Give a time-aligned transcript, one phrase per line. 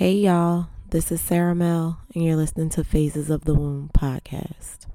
[0.00, 0.68] Hey, y'all.
[0.88, 4.86] This is Sarah Mel, and you're listening to Phases of the Womb podcast.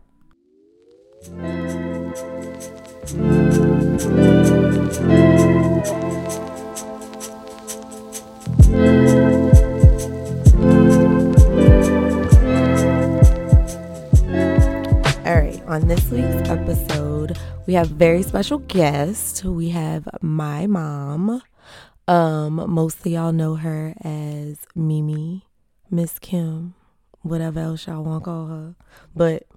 [15.24, 17.38] All right, on this week's episode,
[17.68, 19.46] we have very special guest.
[19.46, 21.44] We have my mom.
[22.08, 25.42] Um, most of y'all know her as Meme,
[25.90, 26.76] Miss Kim,
[27.22, 28.76] whatever else y'all want to call her.
[29.16, 29.48] But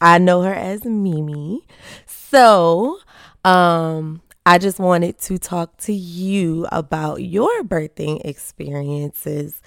[0.00, 1.60] I know her as Meme.
[2.06, 2.98] So,
[3.44, 9.60] um, I just wanted to talk to you about your birthing experiences.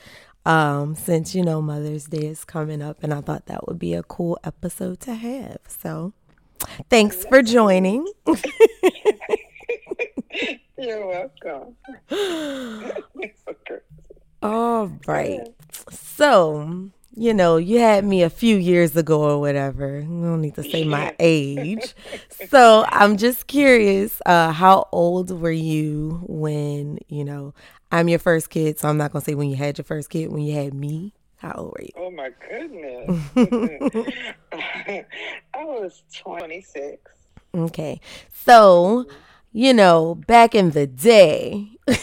[0.46, 3.96] Um, since you know Mother's Day is coming up, and I thought that would be
[3.96, 5.58] a cool episode to have.
[5.68, 6.14] So,
[6.90, 8.08] thanks for joining.
[10.78, 11.76] You're welcome.
[14.44, 15.48] All right.
[15.90, 20.00] So, you know, you had me a few years ago or whatever.
[20.00, 21.96] I don't need to say my age.
[22.50, 27.54] So, I'm just curious, uh, how old were you when, you know,
[27.92, 30.10] I'm your first kid, so I'm not going to say when you had your first
[30.10, 31.14] kid, when you had me.
[31.38, 31.92] How old were you?
[31.98, 33.10] Oh my goodness.
[35.54, 37.00] I was 26.
[37.56, 38.00] Okay.
[38.34, 39.06] So,
[39.56, 41.94] you know, back in the day, Oh,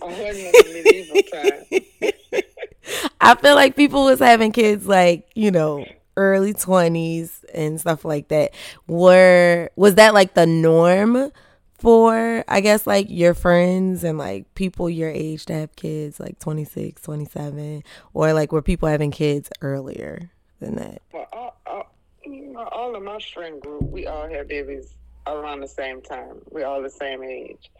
[0.00, 3.12] I wasn't in the medieval time.
[3.20, 5.84] I feel like people was having kids like, you know,
[6.16, 8.54] early 20s and stuff like that.
[8.86, 11.32] Were was that like the norm
[11.78, 16.38] for I guess like your friends and like people your age to have kids like
[16.38, 17.82] 26, 27
[18.14, 21.02] or like were people having kids earlier than that?
[21.12, 21.88] Well, all, all,
[22.70, 24.94] all of my friend group, we all had babies
[25.26, 26.40] around the same time.
[26.50, 27.70] We're all the same age.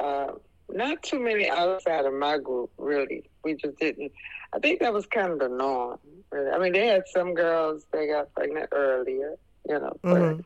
[0.00, 0.32] Uh,
[0.68, 3.30] not too many outside of my group, really.
[3.44, 4.12] We just didn't.
[4.52, 5.98] I think that was kind of the norm.
[6.32, 6.50] Really.
[6.50, 9.34] I mean, they had some girls they got pregnant earlier,
[9.68, 10.44] you know, but Mhm.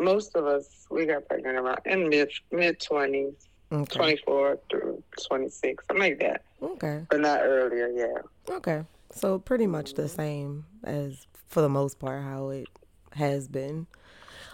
[0.00, 3.34] most of us we got pregnant around in mid mid twenties,
[3.72, 3.96] Okay.
[3.98, 7.06] twenty four through twenty six, something like that, Okay.
[7.08, 7.88] but not earlier.
[7.88, 8.54] Yeah.
[8.56, 8.84] Okay.
[9.12, 12.68] So pretty much the same as for the most part how it
[13.12, 13.86] has been.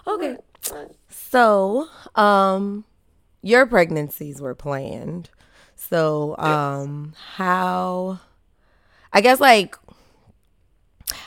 [0.06, 0.36] Okay.
[1.08, 2.84] So, um,
[3.42, 5.30] your pregnancies were planned.
[5.76, 8.20] So, um, how,
[9.12, 9.76] I guess, like,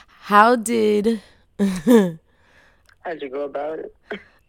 [0.07, 1.21] how did,
[1.57, 2.19] How'd
[3.21, 3.95] you go about it?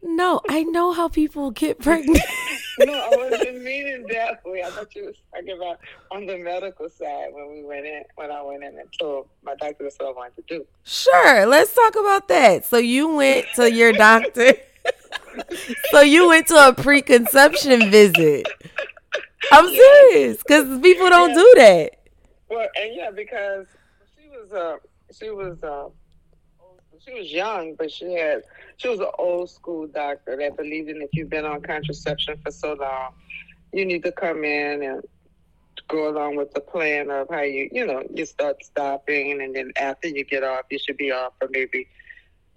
[0.03, 2.21] no, I know how people get pregnant.
[2.81, 4.63] no, I wasn't meaning that way.
[4.63, 5.79] I thought you was talking about
[6.11, 9.55] on the medical side when we went in, when I went in and told my
[9.55, 10.67] doctor what I wanted to do.
[10.85, 12.65] sure, let's talk about that.
[12.65, 14.55] So, you went to your doctor.
[15.91, 18.47] So, you went to a preconception visit.
[19.51, 21.35] I'm serious because people don't Yeah.
[21.35, 21.91] do that.
[22.51, 23.67] Well, and yeah, because
[24.17, 24.77] she was uh
[25.13, 25.89] she was uh
[27.05, 28.43] she was young, but she had
[28.77, 32.51] she was an old school doctor that believed in if you've been on contraception for
[32.51, 33.13] so long,
[33.73, 35.03] you need to come in and
[35.89, 39.73] go along with the plan of how you you know you start stopping, and then
[39.77, 41.89] after you get off, you should be off for maybe.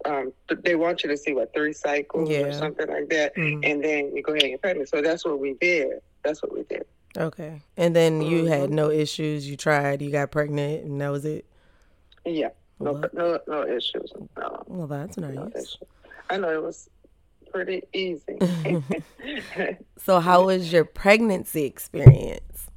[0.06, 2.42] Um, th- they want you to see what three cycles Yeah.
[2.46, 3.60] or something like that, Mhm.
[3.64, 4.88] and then you go ahead and get pregnant.
[4.88, 6.00] So that's what we did.
[6.22, 6.86] That's what we did.
[7.18, 7.60] Okay.
[7.76, 8.74] And then you had Mhm.
[8.74, 9.48] no issues.
[9.50, 11.44] You tried, you got pregnant, and that was it.
[12.24, 12.50] Yeah,
[12.80, 14.12] no, no, no issues.
[14.36, 14.62] No.
[14.68, 15.54] Well, that's No nice.
[15.54, 15.84] issue.
[16.30, 16.88] I know it was
[17.52, 18.38] pretty easy.
[19.98, 22.68] So, how was your pregnancy experience?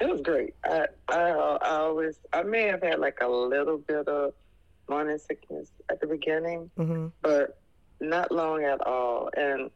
[0.00, 0.54] It was great.
[0.64, 4.34] I, I, I always, I may have had like a little bit of
[4.88, 7.58] morning sickness at the beginning, hmm but
[8.00, 9.30] not long at all.
[9.36, 9.70] And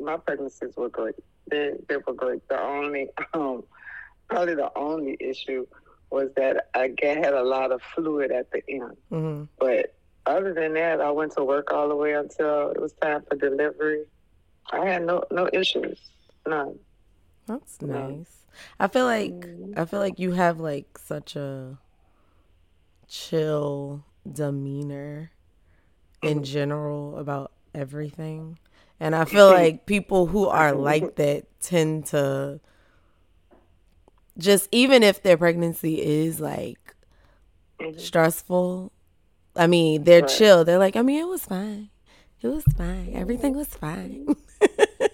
[0.00, 1.14] my pregnancies were great.
[1.50, 2.46] They, they were great.
[2.48, 3.62] The only, um,
[4.28, 5.66] probably the only issue
[6.10, 8.96] was that I get, had a lot of fluid at the end.
[9.10, 9.94] hmm But
[10.26, 13.36] other than that, I went to work all the way until it was time for
[13.36, 14.04] delivery.
[14.70, 15.98] I had no no issues,
[16.46, 16.78] none.
[17.46, 18.44] That's nice.
[18.78, 19.78] I feel like Mhm.
[19.78, 21.78] I feel like you have like such a
[23.06, 24.04] chill
[24.34, 25.30] demeanor
[26.22, 26.44] in Mhm.
[26.44, 28.58] general about everything.
[29.00, 32.60] And I feel like people who are like that tend to
[34.36, 36.94] just even if their pregnancy is like
[37.80, 37.98] Mhm.
[37.98, 38.92] stressful,
[39.56, 40.28] I mean, they're Right.
[40.30, 40.64] chill.
[40.64, 41.90] They're like, I mean, it was fine.
[42.40, 43.12] It was fine.
[43.14, 44.26] Everything was fine.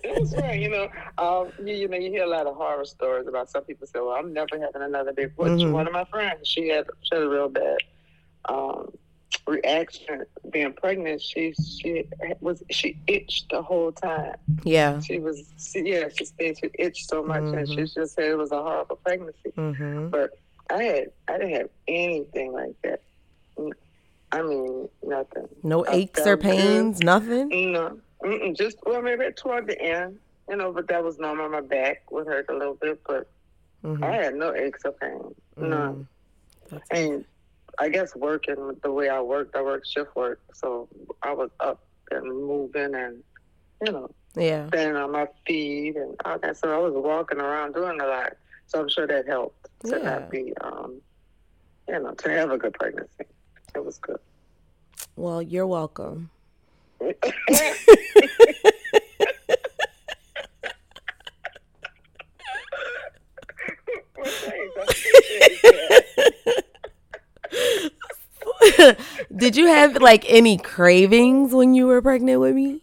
[0.02, 0.60] That's right.
[0.60, 0.88] You know,
[1.18, 3.98] um, you, you know, you hear a lot of horror stories about some people say,
[4.00, 5.72] "Well, I'm never having another baby." Which Mhm.
[5.72, 7.78] one of my friends, she had she had a real bad
[8.48, 8.92] um,
[9.46, 11.20] reaction being pregnant.
[11.22, 12.04] She she
[12.40, 14.34] was she itched the whole time.
[14.64, 15.00] yeah.
[15.00, 18.38] She was she, yeah she said she itched so much, and she just said it
[18.38, 19.50] was a horrible pregnancy.
[19.56, 20.30] hmm But
[20.70, 23.00] I had I didn't have anything like that.
[24.32, 25.48] I mean, nothing.
[25.62, 26.48] No aches or felt good.
[26.50, 27.72] pains, nothing.
[27.72, 30.72] No, Mm-mm, just well, maybe toward the end, you know.
[30.72, 31.48] But that was normal.
[31.48, 33.28] My back would hurt a little bit, but
[33.84, 34.02] Mhm.
[34.02, 35.34] I had no aches or pains.
[35.56, 36.06] Mhm.
[36.70, 37.24] That's- And
[37.78, 40.88] I guess working the way I worked, I worked shift work, so
[41.22, 41.80] I was up
[42.10, 43.22] and moving and
[43.84, 44.68] you know Yeah.
[44.68, 46.56] standing on my feet and all that.
[46.56, 48.36] So I was walking around doing a lot.
[48.66, 50.02] So I'm sure that helped to Yeah.
[50.04, 51.00] not be, um,
[51.88, 53.24] you know, to have a good pregnancy.
[53.74, 54.18] It was good.
[55.16, 56.30] Well, you're welcome.
[64.16, 64.74] Well, thanks.
[64.78, 66.04] I appreciate that.
[69.36, 72.80] Did you have like any cravings when you were pregnant with me?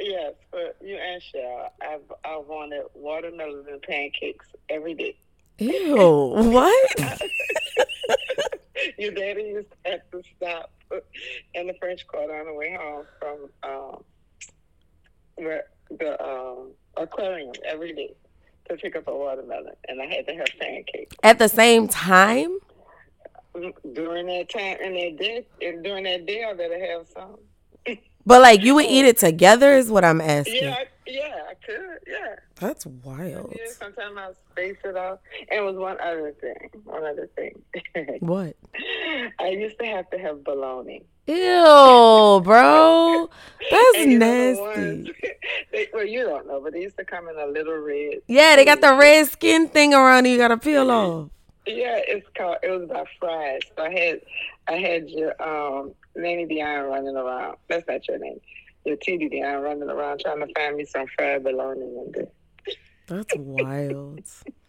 [0.00, 5.16] Yes, but you and Cheryl, I've I wanted watermelon and pancakes every day.
[5.58, 6.32] Ew.
[6.34, 6.94] What?
[8.98, 10.72] Your daddy used to have to stop
[11.54, 14.04] in the French Quarter on the way home from um,
[15.36, 15.64] where
[15.98, 18.14] the um, aquarium every day
[18.68, 22.58] to pick up a watermelon, and I had to have pancakes At the same time?
[23.92, 24.76] During that time.
[24.82, 27.38] And that day and during that day, I better have some.
[28.24, 30.62] But like you would eat it together is what I'm asking.
[30.62, 31.98] Yeah, I, yeah, I could.
[32.06, 33.52] Yeah, That's wild.
[33.58, 33.72] yeah.
[33.72, 35.18] Sometimes I space it off.
[35.50, 36.70] And it was one other thing.
[36.84, 37.60] One other thing.
[38.20, 38.56] What?
[39.40, 41.02] I used to have to have bologna.
[41.26, 43.28] Ew, bro.
[43.70, 45.14] That's And you know the ones- nasty.
[45.72, 48.22] they, well, you don't know, but they used to come in a little red.
[48.26, 50.32] Yeah, they got the red skin thing around you.
[50.32, 51.24] You gotta peel mm-hmm.
[51.24, 51.30] off.
[51.66, 52.58] Yeah, it's called.
[52.62, 53.60] It was about fries.
[53.76, 54.20] So I had,
[54.68, 57.56] I had your um, Nanny Dion running around.
[57.68, 58.40] That's not your name.
[58.84, 62.76] Your TD Dion running around trying to find me some fried bologna and this.
[63.06, 64.20] That's wild.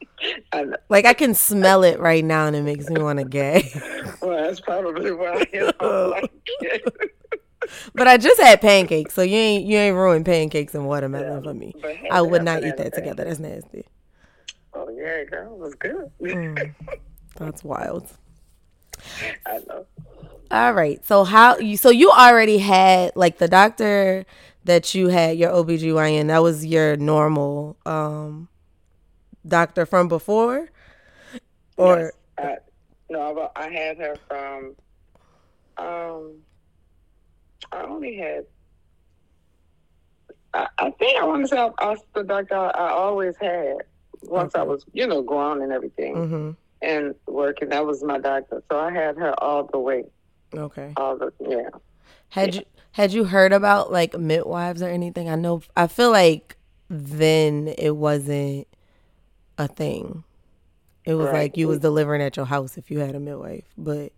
[0.54, 0.66] I.
[0.90, 3.72] Like I can smell it right now, and it makes me want to gay.
[4.22, 5.82] Well, that's probably why I don't
[6.12, 6.32] like
[6.62, 7.12] it.
[7.96, 11.52] But I just had pancakes, so you ain't you ain't ruined pancakes and watermelon Yeah,
[11.52, 11.74] for me.
[12.12, 13.24] I would not eat that together.
[13.24, 13.86] That's nasty.
[14.76, 16.12] Oh yeah, girl, it was good.
[16.22, 16.74] Mm,
[17.36, 18.12] that's wild.
[19.46, 19.86] I know.
[20.52, 21.04] All right.
[21.06, 24.26] So how you so you already had like the doctor
[24.66, 28.48] that you had your OBGYN, that was your normal um
[29.48, 30.70] doctor from before?
[31.78, 32.56] Or Yes, I,
[33.10, 34.76] no, I I had her from.
[35.78, 36.36] Um,
[37.72, 38.46] I only had.
[40.54, 43.78] I, I think I want to say I, I, the doctor I always had
[44.28, 46.56] once I was, you know, grown and everything mhm.
[46.82, 47.70] and working.
[47.70, 50.06] That was my doctor, so I had her all the way,
[50.54, 50.94] Okay.
[50.98, 51.70] all the yeah.
[52.30, 52.62] Had you
[52.94, 55.30] had you heard about like midwives or anything?
[55.30, 56.58] I know I feel like
[56.90, 58.68] then it wasn't
[59.58, 60.24] a thing.
[61.06, 61.34] It was Right.
[61.34, 63.66] like you was delivering at your house if you had a midwife.
[63.78, 64.14] But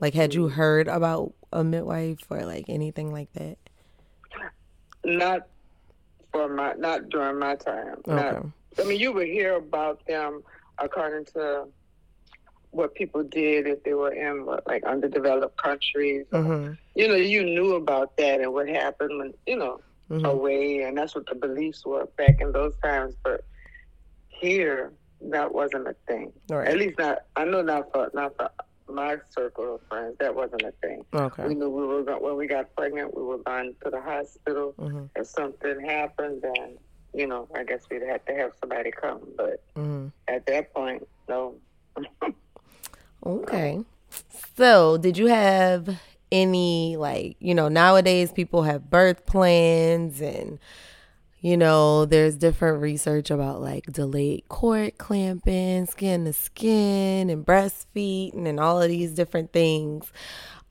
[0.00, 3.56] like had you heard about a midwife or like anything like that?
[5.04, 5.46] Not
[6.32, 7.96] for my, not during my time.
[8.06, 8.48] Not Okay.
[8.78, 10.42] I mean, you would hear about them
[10.78, 11.66] according to
[12.70, 16.26] what people did if they were in what, like underdeveloped countries.
[16.32, 16.78] Mhm.
[16.94, 19.80] You know, you knew about that and what happened when you know
[20.10, 20.24] Mhm.
[20.26, 23.14] away, and that's what the beliefs were back in those times.
[23.22, 23.44] But
[24.28, 26.32] here, that wasn't a thing.
[26.50, 27.24] At least not.
[27.36, 28.50] I know not for not for
[28.88, 30.16] my circle of friends.
[30.18, 31.04] That wasn't a thing.
[31.14, 31.48] Okay.
[31.48, 34.74] We knew we were when we got pregnant, we were going to the hospital.
[34.78, 35.10] Mhm.
[35.14, 36.78] If something happened, then
[37.14, 39.20] you know, I guess we'd have to have somebody come.
[39.36, 40.12] But Mhm.
[40.28, 41.56] at that point, no.
[43.24, 43.80] Okay.
[44.56, 45.88] So, did you have
[46.32, 50.58] any like, you know, nowadays people have birth plans and
[51.40, 58.46] you know, there's different research about like delayed cord clamping, skin to skin and breastfeeding
[58.46, 60.12] and all of these different things.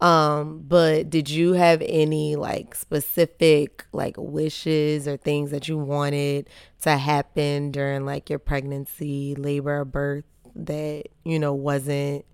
[0.02, 6.50] Um, but did you have any like specific like wishes or things that you wanted
[6.82, 12.26] to happen during like your pregnancy, labor, birth that, you know, wasn't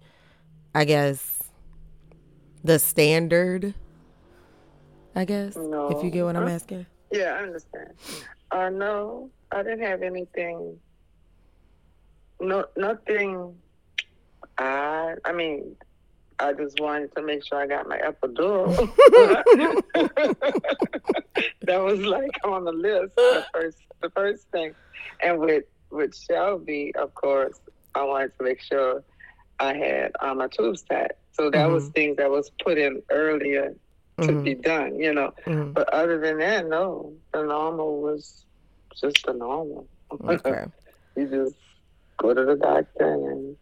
[0.74, 1.44] I guess
[2.64, 3.74] the standard?
[5.16, 5.56] I guess.
[5.56, 5.90] No.
[5.90, 6.86] If you get what I'm asking.
[7.12, 7.94] Yeah, I understand.
[8.52, 10.78] Uh, no, I didn't have anything.
[12.40, 13.56] No, nothing.
[14.58, 15.76] I, I mean,
[16.40, 18.76] I just wanted to make sure I got my epidural.
[21.62, 24.74] that was like on the list, the first, the first thing.
[25.22, 27.60] And with with Shelby, of course,
[27.96, 29.04] I wanted to make sure
[29.60, 31.14] I had um, my tubes tied.
[31.32, 33.74] So that was things that was put in earlier
[34.24, 35.32] to Mhm, be done, you know.
[35.46, 35.74] mhm.
[35.74, 37.14] But other than that, no.
[37.34, 38.46] The normal was
[39.00, 39.88] just the normal.
[40.28, 40.66] Okay.
[41.16, 41.56] you just
[42.22, 43.56] go to the doctor and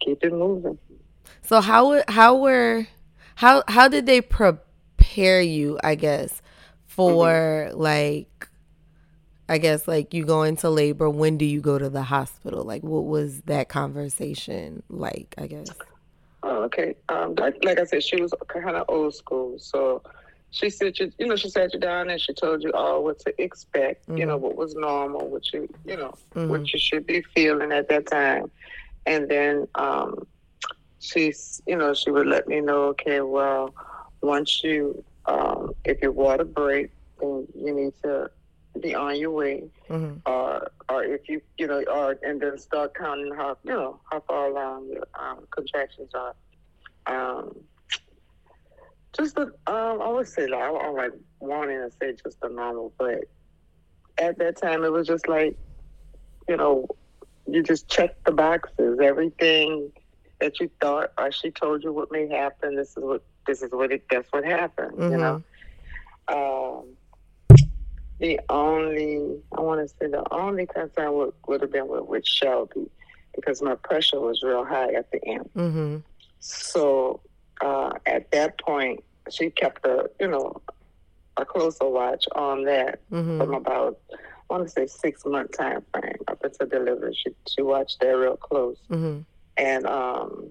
[0.00, 0.78] keep it moving.
[1.42, 2.86] So how how were
[3.36, 5.78] how how did they prepare you?
[5.82, 6.42] I guess
[6.86, 7.78] for mm-hmm.
[7.78, 8.48] like
[9.48, 11.08] I guess like you go into labor.
[11.08, 12.64] When do you go to the hospital?
[12.64, 15.34] Like what was that conversation like?
[15.38, 15.68] I guess.
[16.42, 16.94] Oh, okay.
[17.08, 20.02] Um, like, like I said, she was kind of old school, so
[20.50, 23.18] she said you, you know, she sat you down and she told you all what
[23.20, 24.02] to expect.
[24.02, 24.18] Mm-hmm.
[24.18, 24.44] You know, mm-hmm.
[24.44, 26.48] what was normal, what you, you know, mm-hmm.
[26.48, 28.50] what you should be feeling at that time,
[29.04, 30.26] and then um,
[31.00, 33.74] she's, you know, she would let me know, okay, well,
[34.20, 38.30] once you, um, if your water breaks, then you need to
[38.80, 40.18] be on your way, mm-hmm.
[40.26, 44.20] or or if you you know, or and then start counting how you know how
[44.20, 46.34] far along your um, contractions are.
[47.06, 47.56] Um,
[49.16, 52.48] just the um, I would say like I am like wanting to say just the
[52.48, 53.24] normal, but
[54.18, 55.56] at that time it was just like
[56.48, 56.86] you know
[57.50, 59.90] you just check the boxes, everything
[60.40, 62.76] that you thought or she told you what may happen.
[62.76, 64.92] This is what this is what it that's what happened.
[64.92, 65.12] Mm-hmm.
[65.12, 65.42] You know.
[66.28, 66.84] Um,
[68.18, 72.26] the only, I want to say the only concern would, would have been with, with
[72.26, 72.90] Shelby
[73.34, 75.48] because my pressure was real high at the end.
[75.56, 75.96] Mm-hmm.
[76.40, 77.20] So
[77.60, 80.60] uh, at that point, she kept a, you know,
[81.36, 83.38] a closer watch on that mm-hmm.
[83.38, 84.16] from about, I
[84.54, 87.14] want to say six month time frame up until delivery.
[87.14, 88.78] She, she watched that real close.
[88.90, 89.20] Mm-hmm.
[89.58, 90.50] And um,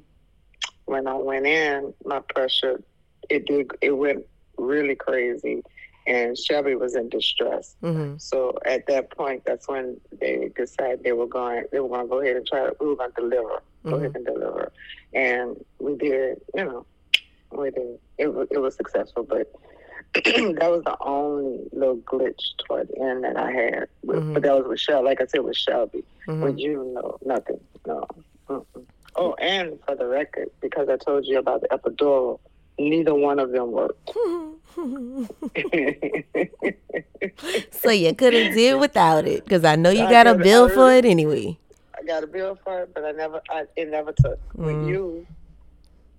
[0.86, 2.82] when I went in, my pressure,
[3.30, 4.26] it did, it went
[4.58, 5.64] really crazy
[6.08, 7.76] and Shelby was in distress.
[7.84, 8.18] Mm-hmm.
[8.18, 11.66] So at that point, that's when they decided they were going.
[11.72, 12.62] They were going to go ahead and try.
[12.62, 13.50] To, we were going to deliver.
[13.50, 13.90] Mm-hmm.
[13.90, 14.72] Go ahead and deliver,
[15.14, 16.42] and we did.
[16.56, 16.86] You know,
[17.52, 18.00] we did.
[18.18, 19.52] It was it was successful, but
[20.14, 23.88] that was the only little glitch toward the end that I had.
[24.06, 24.34] Mm-hmm.
[24.34, 25.06] But that was with Shelby.
[25.06, 26.06] Like I said, with Shelby.
[26.28, 26.42] Mm-hmm.
[26.42, 27.60] With you, no, nothing.
[27.86, 28.06] No.
[29.18, 32.40] Oh, and for the record, because I told you about the epidural,
[32.78, 34.12] neither one of them worked.
[37.72, 40.70] so you could have did without it because I know you I got a bill
[40.70, 41.58] for it anyway.
[41.98, 44.40] I got a bill for it, but I never, I, it never took.
[44.54, 44.66] Mm.
[44.66, 45.26] When you,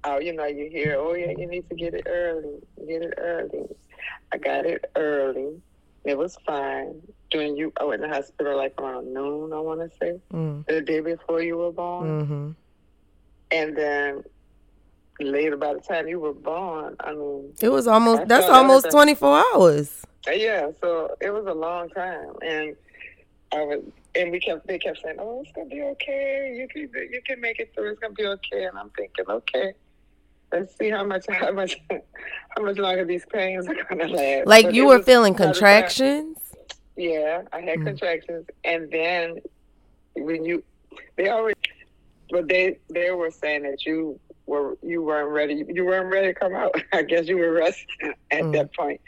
[0.02, 3.14] oh, you know, you hear, oh yeah, you need to get it early, get it
[3.16, 3.68] early.
[4.32, 5.62] I got it early.
[6.04, 7.00] It was fine.
[7.30, 9.52] During you, I went to the hospital like around noon.
[9.52, 10.66] I want to say mm.
[10.66, 12.50] the day before you were born, mm-hmm.
[13.50, 14.22] And then
[15.20, 16.96] later by the time you were born.
[17.00, 20.02] I mean, it was almost that's almost twenty four hours.
[20.30, 22.76] Yeah, so it was a long time, and
[23.52, 23.82] I was,
[24.14, 26.54] and we kept they kept saying, "Oh, it's gonna be okay.
[26.56, 27.90] You can you can make it through.
[27.90, 29.74] It's gonna be okay." And I'm thinking, okay.
[30.52, 34.46] Let's see how much how much how much longer these pains are gonna last.
[34.46, 36.38] Like but you were feeling contractions.
[36.96, 37.86] Yeah, I had mm.
[37.86, 39.38] contractions, and then
[40.16, 40.64] when you
[41.16, 41.54] they always,
[42.30, 45.64] but they they were saying that you were you weren't ready.
[45.68, 46.74] You weren't ready to come out.
[46.92, 48.52] I guess you were resting at mm.
[48.52, 49.00] that point.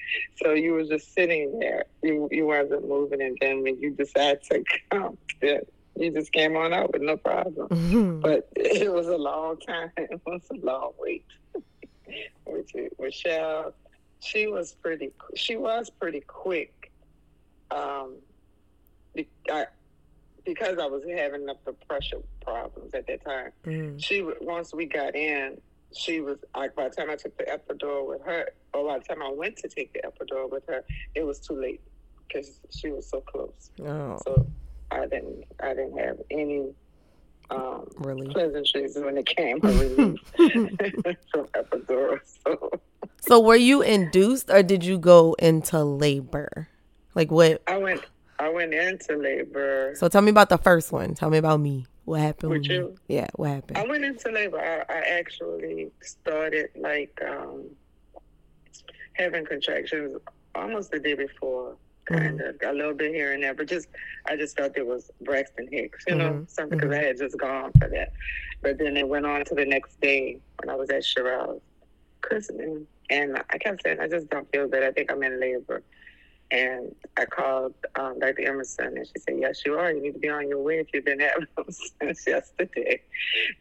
[0.43, 1.85] So you were just sitting there.
[2.03, 5.61] You you wasn't moving, and then when you decided to come, yeah,
[5.97, 7.69] you just came on out with no problem.
[7.69, 8.21] Mm-hmm.
[8.21, 9.91] But it was a long time.
[9.97, 11.25] It was a long wait.
[12.99, 13.75] Michelle,
[14.21, 15.11] she was pretty.
[15.35, 16.93] She was pretty quick.
[17.71, 18.17] Um,
[19.49, 19.67] I,
[20.55, 23.53] because I was having up the pressure problems at that time.
[23.65, 24.03] Mm.
[24.03, 25.61] She once we got in,
[25.97, 29.05] she was like by the time I took the epidural with her, or by the
[29.05, 31.81] time I went to take the epidural with her, it was too late
[32.27, 33.71] because she was so close.
[33.81, 34.19] Oh.
[34.25, 34.47] So
[34.91, 36.73] I didn't I didn't have any
[37.51, 40.21] um, really pleasantries when it came to relief
[41.31, 42.19] from epidural.
[42.45, 42.71] So.
[43.21, 46.69] so were you induced or did you go into labor?
[47.15, 47.63] Like what?
[47.69, 48.03] I went
[48.41, 49.93] I went into labor.
[49.97, 51.15] So tell me about the first one.
[51.15, 51.87] Tell me about me.
[52.07, 52.97] What happened with, you?
[53.07, 53.79] Yeah, what happened?
[53.79, 54.59] I went into labor.
[54.59, 57.67] I, I actually started like um,
[59.13, 60.17] having contractions
[60.55, 62.71] almost the day before, kind of mm-hmm.
[62.71, 63.89] a little bit here and there, but just
[64.27, 66.45] I just felt it was Braxton Hicks, you know, mm-hmm.
[66.49, 67.05] something because mm-hmm.
[67.05, 68.13] I had just gone for that.
[68.63, 71.63] But then it went on to the next day when I was at Sherelle's
[72.23, 74.83] christening, and I kept saying I just don't feel good.
[74.83, 75.83] I think I'm in labor.
[76.53, 78.43] And I called um, Dr.
[78.43, 79.93] Emerson, and she said, "Yes, you are.
[79.93, 83.01] You need to be on your way if you've been having them since yesterday."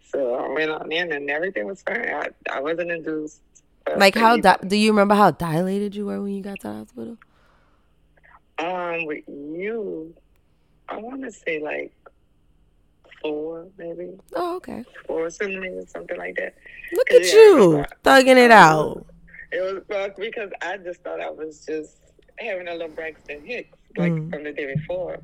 [0.10, 2.10] So I went on in, and everything was fine.
[2.10, 3.41] I, I wasn't induced.
[3.96, 4.38] Like how?
[4.38, 7.17] Di- do you remember how dilated you were when you got to the hospital?
[8.58, 10.13] Um, with you,
[10.89, 11.93] I want to say like
[13.22, 14.17] four, maybe.
[14.36, 14.84] Oh, okay.
[15.05, 16.55] Four centimeters, something like that.
[16.93, 19.05] Look at yeah, you, thugging it out.
[19.51, 21.98] It was because I just thought I was just
[22.41, 24.31] having a little Braxton Hicks like mm.
[24.31, 25.17] from the day before.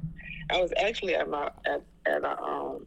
[0.49, 2.85] I was actually at my at at a um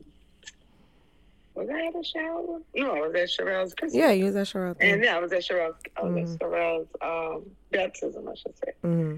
[1.59, 2.61] was I at a shower?
[2.77, 3.95] No, I was at Sherelle's Christmas.
[3.99, 4.77] Yeah, you was at Sherelle.
[4.81, 6.35] And yeah, I was at Sherelle's, I was Mhm.
[6.35, 8.73] at Sherelle's um, baptism, I should say.
[8.83, 9.17] hmm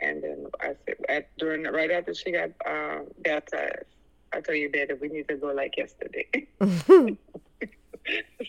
[0.00, 3.86] And then I said, at, during right after she got um, baptized,
[4.34, 6.28] I told you, Betty, we need to go like yesterday.
[6.60, 7.16] so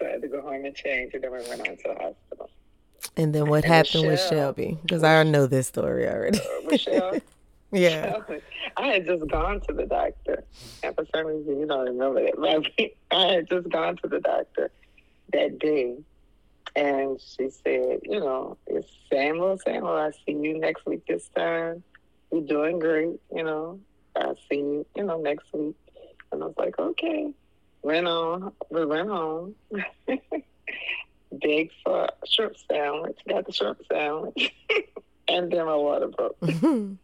[0.01, 2.49] I had to go home and change, and then we went on to the hospital.
[3.17, 4.77] And then what And happened with Shelby?
[4.81, 6.39] Because I know this story already.
[6.39, 7.17] Uh, Michelle,
[7.71, 8.17] yeah.
[8.77, 10.43] I had just gone to the doctor,
[10.83, 12.35] and for some reason you don't remember that.
[12.37, 14.71] But I had just gone to the doctor
[15.33, 15.95] that day,
[16.75, 19.57] and she said, "You know, it's Samuel.
[19.63, 21.05] Samuel, I see you next week.
[21.07, 21.83] This time,
[22.31, 23.19] you're doing great.
[23.33, 23.79] You know,
[24.15, 24.85] I see you.
[24.95, 25.75] You know, next week."
[26.31, 27.31] And I was like, "Okay."
[27.81, 28.51] Went on.
[28.71, 29.53] We went home.
[31.41, 33.17] Big for shrimp sandwich.
[33.27, 34.53] Got the shrimp sandwich,
[35.27, 36.37] and then my water broke.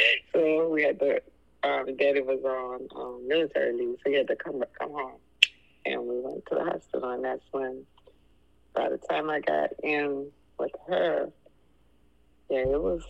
[0.32, 1.20] So we had to.
[1.62, 5.18] Um, Daddy was on um, military leave, so he had to come come home,
[5.84, 7.10] and we went to the hospital.
[7.10, 7.84] And that's when,
[8.72, 11.28] by the time I got in with her,
[12.48, 13.02] yeah, it was,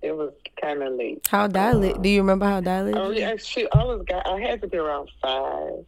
[0.00, 1.28] it was kind of late.
[1.30, 2.00] how dilated?
[2.00, 2.96] Do you remember how dilated?
[2.96, 4.26] Oh, yeah, she, always got.
[4.26, 5.84] I had to be around five,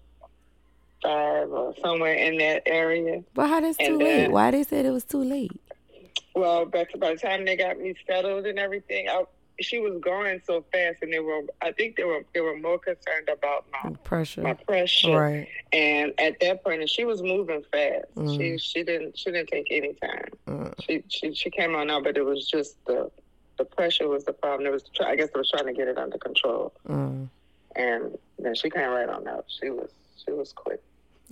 [1.02, 3.22] five or somewhere in that area.
[3.34, 4.30] But how that's too late?
[4.30, 5.52] Why they said it was too late?
[6.34, 9.24] Well, but by the time they got me settled and everything, I,
[9.60, 11.42] she was going so fast, and they were.
[11.62, 12.24] I think they were.
[12.34, 15.18] They were more concerned about my pressure, my Pressure.
[15.18, 15.48] Right.
[15.72, 18.04] And at that point, and she was moving fast.
[18.16, 18.36] Mm.
[18.36, 20.28] She she didn't she didn't take any time.
[20.46, 20.74] Mm.
[20.84, 23.10] She she she came on out, but it was just the
[23.56, 24.66] the pressure was the problem.
[24.66, 27.28] It was try- I guess they was trying to get it under control, Mm.
[27.76, 29.46] and then she came right on out.
[29.48, 29.88] She was
[30.24, 30.82] she was quick.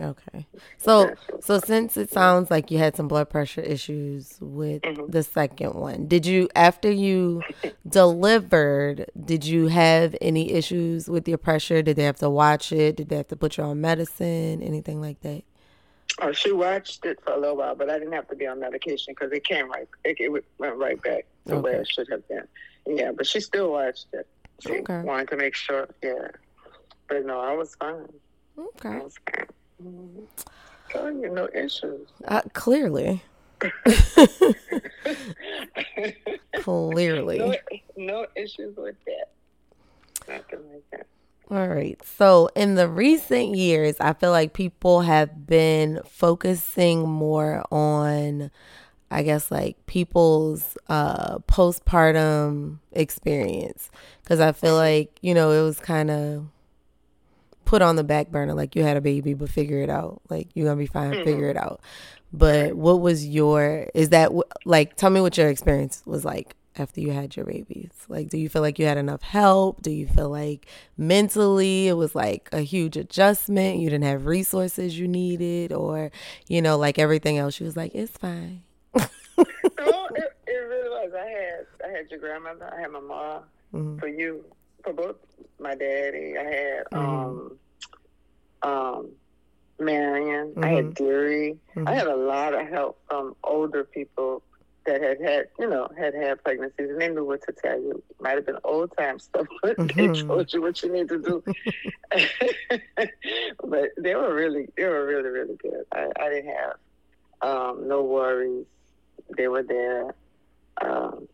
[0.01, 0.47] Okay.
[0.79, 5.11] So Yeah, so since it sounds like you had some blood pressure issues with Mhm.
[5.11, 7.43] the second one, did you after you
[7.89, 11.81] delivered, did you have any issues with your pressure?
[11.81, 12.97] Did they have to watch it?
[12.97, 14.63] Did they have to put you on medicine?
[14.63, 15.43] Anything like that?
[16.21, 18.59] Oh, she watched it for a little while, but I didn't have to be on
[18.61, 19.89] medication because it came right.
[20.05, 22.47] It, it went right back to where it should have been.
[22.87, 24.27] Yeah, but she still watched it.
[24.61, 25.03] She Okay.
[25.03, 25.89] wanted to make sure.
[26.03, 26.29] Yeah,
[27.09, 28.07] but no, I was fine.
[28.59, 29.01] Okay.
[29.83, 30.27] Mhm.
[30.91, 32.09] Telling you, no issues.
[32.25, 33.23] Uh, clearly.
[36.57, 37.39] Clearly.
[37.39, 37.55] no,
[37.97, 39.31] no issues with that.
[40.29, 41.07] Nothing like that.
[41.51, 41.99] All right.
[42.05, 48.51] So, in the recent years, I feel like people have been focusing more on,
[49.11, 53.91] I guess, like people's uh, postpartum experience.
[54.23, 56.47] Because I feel like, you know, it was kind of
[57.75, 58.55] put on the back burner.
[58.55, 60.23] Like, you had a baby, but figure it out.
[60.31, 61.81] Like, you're to be fine, figure it out.
[62.33, 64.31] But what was your, is that,
[64.65, 67.91] like, tell me what your experience was like after you had your babies?
[68.09, 69.83] Like, do you feel like you had enough help?
[69.83, 73.81] Do you feel like mentally it was like a huge adjustment?
[73.81, 76.13] You didn't have resources you needed, or,
[76.47, 78.63] you know, like everything else, you was like, it's fine.
[78.97, 79.09] it,
[80.47, 81.13] it really was.
[81.13, 82.73] I had I had your grandmother.
[82.73, 83.43] I had my mom.
[83.75, 83.99] Mhm.
[83.99, 84.45] For you,
[84.85, 85.17] for both
[85.59, 86.35] my daddy.
[86.39, 87.59] I had um
[88.65, 89.13] um
[89.81, 90.57] Marion.
[90.63, 91.57] I had Deary.
[91.77, 91.87] Mhm.
[91.87, 94.43] I had a lot of help from older people
[94.87, 98.03] that had had, you know, had had pregnancies, and they knew what to tell you.
[98.21, 99.97] Might have been old time stuff, but Mhm.
[99.97, 101.43] they told you what you need to do.
[103.65, 105.85] but they were really, they were really, really good.
[105.95, 106.75] I, I didn't have
[107.43, 108.67] um, no worries.
[109.37, 110.15] They were there,
[110.85, 111.27] um,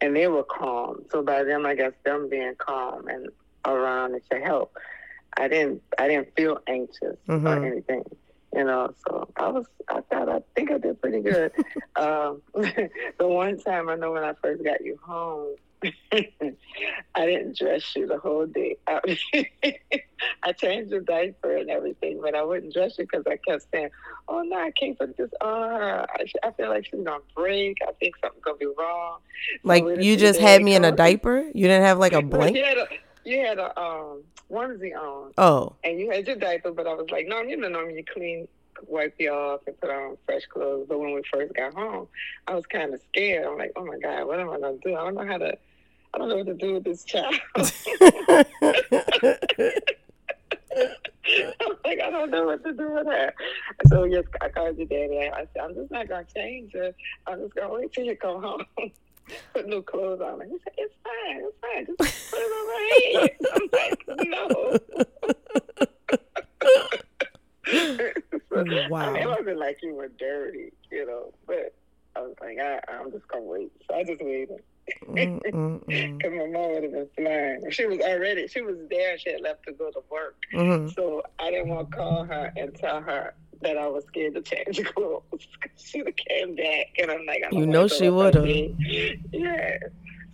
[0.00, 0.98] and they were calm.
[1.10, 3.28] So by them, I guess them being calm and
[3.66, 4.72] around and to help,
[5.36, 7.64] I didn't, I didn't feel anxious or Mhm.
[7.64, 8.04] anything
[8.54, 8.92] you know.
[9.08, 11.52] So I was, I thought, I think I did pretty good.
[11.96, 12.90] um, the
[13.26, 15.54] one time I know when I first got you home,
[16.12, 18.76] I didn't dress you the whole day.
[18.86, 19.00] I,
[20.42, 23.88] I changed your diaper and everything, but I wouldn't dress you because I kept saying,
[24.28, 26.06] "Oh no, I can't put this on her.
[26.10, 27.78] I, I feel like she's gonna break.
[27.88, 29.20] I think something's gonna be wrong."
[29.64, 31.46] Like, we you just had me in a diaper?
[31.54, 32.76] You didn't have like a blanket?
[33.30, 36.72] You had a, you had a um, onesie on Oh, and you had your diaper,
[36.72, 38.48] but I was like, no, you know, normally you clean,
[38.86, 40.86] wipe you off, and put on fresh clothes.
[40.88, 42.08] But when we first got home,
[42.48, 43.46] I was kind of scared.
[43.46, 44.96] I'm like, oh my god, what am I gonna do?
[44.96, 45.56] I don't know how to.
[46.12, 47.34] I don't know what to do with this child.
[47.56, 47.62] I'm
[51.84, 53.32] like, I don't know what to do with her.
[53.86, 55.30] So yes, I called your daddy.
[55.32, 56.92] I said, I'm just not gonna change her.
[57.28, 58.64] I'm just gonna wait till you come home.
[59.54, 60.40] Put new clothes on.
[60.42, 61.86] And he said, It's fine, it's fine.
[61.86, 63.30] Just put it on my head.
[63.54, 64.78] I'm like, No.
[68.90, 69.00] Wow.
[69.00, 71.72] I mean, it wasn't like you were dirty, you know, but
[72.16, 73.70] I was like, I, I'm just gonna wait.
[73.88, 74.62] So I just waited.
[75.12, 77.70] Because my mom would have been flying.
[77.70, 79.18] She was already, she was there.
[79.18, 80.36] She had left to go to work.
[80.54, 80.88] Mm-hmm.
[80.88, 84.42] So I didn't want to call her and tell her that I was scared to
[84.42, 85.22] change clothes.
[85.76, 88.46] she came back, and I'm like, I you know she would have.
[88.46, 89.78] Yeah.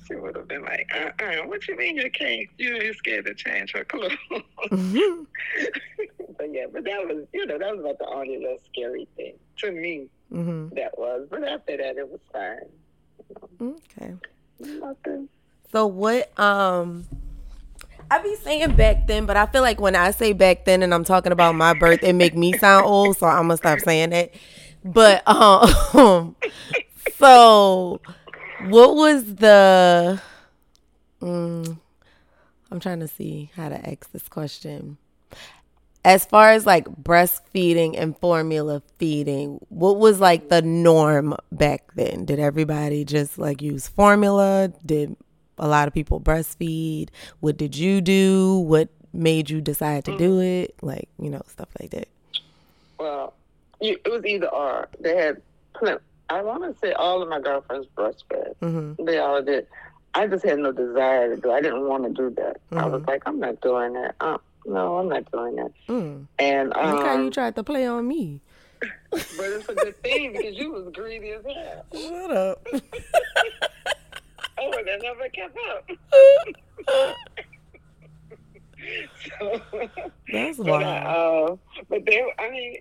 [0.07, 2.49] She would have been like, uh, uh what you mean you can't?
[2.59, 4.13] You're scared to change her clothes.
[4.31, 5.23] Mm-hmm.
[6.39, 9.35] but yeah, but that was, you know, that was about the only little scary thing
[9.59, 10.07] to me.
[10.33, 10.77] Mm-hmm.
[10.77, 12.69] That was, but after that, it was fine.
[13.61, 14.15] Okay.
[14.59, 15.29] Nothing.
[15.73, 16.39] So what?
[16.39, 17.07] Um,
[18.11, 20.95] I be saying back then, but I feel like when I say back then and
[20.95, 23.17] I'm talking about my birth, it make me sound old.
[23.17, 24.35] So I'm gonna stop saying it.
[24.85, 26.37] But um,
[27.17, 28.01] so
[28.67, 30.21] what was the?
[31.21, 31.81] Um,
[32.71, 34.99] I'm trying to see how to ask this question
[36.07, 42.25] as far as like breastfeeding and formula feeding, what was like the norm back then?
[42.25, 44.73] Did everybody just like use formula?
[44.87, 45.17] Did
[45.59, 47.09] a lot of people breastfeed?
[47.41, 48.59] What did you do?
[48.61, 50.65] What made you decide to do mm-hmm.
[50.65, 50.77] it?
[50.81, 52.07] Like, you know, stuff like that.
[53.01, 53.35] Well,
[53.81, 54.89] it was either or.
[55.01, 55.43] They had.
[56.31, 58.55] I want to say all of my girlfriends breastfed.
[58.63, 59.05] Mm-hmm.
[59.05, 59.67] They all did.
[60.15, 61.51] I just had no desire to do.
[61.51, 62.61] I didn't want to do that.
[62.71, 62.79] Mm-hmm.
[62.79, 63.11] I was mm-hmm.
[63.11, 64.15] like, I'm not doing that.
[64.21, 65.73] Uh, no, I'm not doing that.
[65.89, 66.27] Mm.
[66.39, 68.41] And um, look how you tried to play on me.
[69.11, 71.87] but it's a good thing because you was greedy as hell.
[71.95, 72.67] Shut up.
[74.59, 75.91] oh, that never kept up.
[79.39, 79.61] so,
[80.31, 80.67] That's wild.
[80.69, 81.57] But, uh,
[81.89, 82.77] but they, I mean,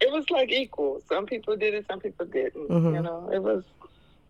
[0.00, 1.00] it was like equal.
[1.08, 2.68] Some people did it, some people didn't.
[2.68, 2.94] Mm-hmm.
[2.96, 3.64] You know, it was,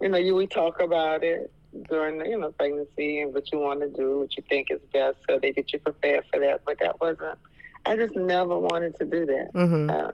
[0.01, 1.51] you know, you we talk about it
[1.89, 4.81] during the, you know, pregnancy and what you want to do, what you think is
[4.93, 6.63] best, so they get you prepared for that.
[6.65, 7.39] But that wasn't.
[7.85, 9.53] I just never wanted to do that.
[9.55, 9.91] Mm-hmm.
[9.91, 10.13] Uh,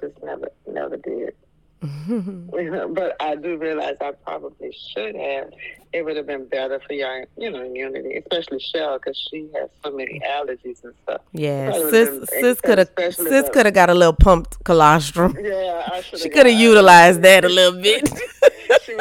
[0.00, 1.34] just never, never did.
[2.94, 5.50] but I do realize I probably should have.
[5.92, 9.68] It would have been better for your, you know, immunity, especially Shell, because she has
[9.84, 11.22] so many allergies and stuff.
[11.32, 15.36] Yeah, sis, sis could have, sis could have got a little pumped colostrum.
[15.40, 16.18] Yeah, I should.
[16.22, 18.08] She could have utilized that a little bit.
[18.84, 18.94] she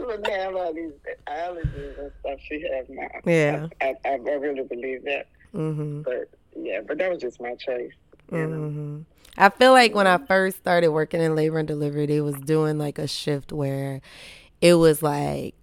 [0.00, 0.92] wouldn't have all these
[1.26, 3.08] allergies and stuff she has now.
[3.24, 5.28] Yeah, I, I, I really believe that.
[5.54, 6.02] Mm-hmm.
[6.02, 7.92] But yeah, but that was just my choice.
[8.30, 9.00] Mm-hmm.
[9.36, 12.78] I feel like when I first started working in labor and delivery, they was doing
[12.78, 14.00] like a shift where
[14.60, 15.54] it was like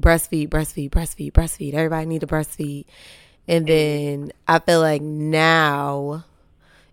[0.00, 1.74] breastfeed, breastfeed, breastfeed, breastfeed.
[1.74, 2.86] Everybody need to breastfeed.
[3.46, 6.24] And then I feel like now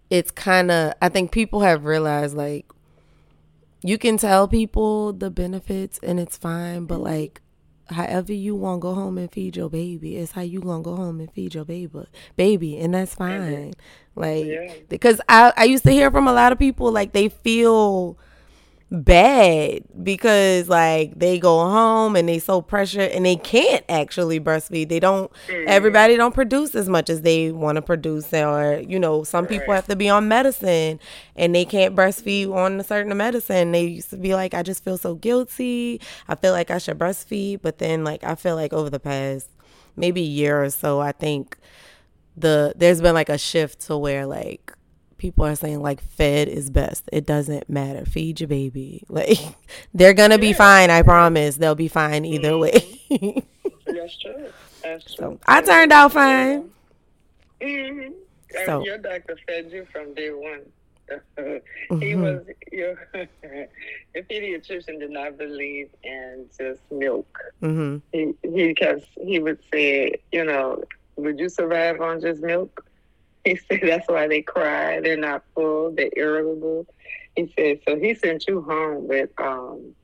[0.10, 2.66] it's kind of, I think people have realized like
[3.88, 7.06] you can tell people the benefits and it's fine, but mm-hmm.
[7.06, 7.42] like
[7.90, 10.94] however you want to go home and feed your baby it's how you gonna go
[10.98, 12.04] home and feed your baby
[12.36, 13.74] baby and that's fine.
[14.14, 14.74] Like yeah.
[14.90, 18.18] because I, I used to hear from a lot of people like they feel
[18.90, 24.88] bad because like they go home and they so pressured and they can't actually breastfeed.
[24.88, 25.66] They don't mm-hmm.
[25.68, 29.74] everybody don't produce as much as they want to produce or you know some people
[29.74, 31.00] have to be on medicine
[31.36, 33.74] and they can't breastfeed on a certain medicine.
[33.74, 36.00] They used to be like i just feel so guilty.
[36.30, 37.62] I feel like i should breastfeed.
[37.62, 39.50] But then like i feel like over the past
[39.98, 41.58] maybe year or so i think
[42.38, 44.77] the there's been like a shift to where like
[45.18, 47.10] people are saying like fed is best.
[47.12, 48.06] It doesn't matter.
[48.06, 49.04] Feed your baby.
[49.18, 49.40] Like
[49.94, 50.92] they're gonna be fine.
[50.92, 51.56] I promise.
[51.56, 53.20] They'll be fine either mm-hmm.
[53.20, 53.44] way.
[53.86, 54.46] That's true.
[54.84, 55.16] That's true.
[55.16, 56.70] So I turned out fine.
[57.62, 58.12] Mm-hmm.
[58.66, 60.62] So your doctor fed you from day one.
[61.38, 62.02] mm-hmm.
[62.02, 67.40] He was your, your pediatrician did not believe in just milk.
[67.62, 67.98] Mm-hmm.
[68.12, 70.84] He he because he would say, you know,
[71.16, 72.86] would you survive on just milk?
[73.48, 75.00] He said that's why they cry.
[75.00, 75.92] They're not full.
[75.92, 76.86] They're irritable.
[77.38, 77.98] He said so.
[77.98, 79.96] He sent you home with um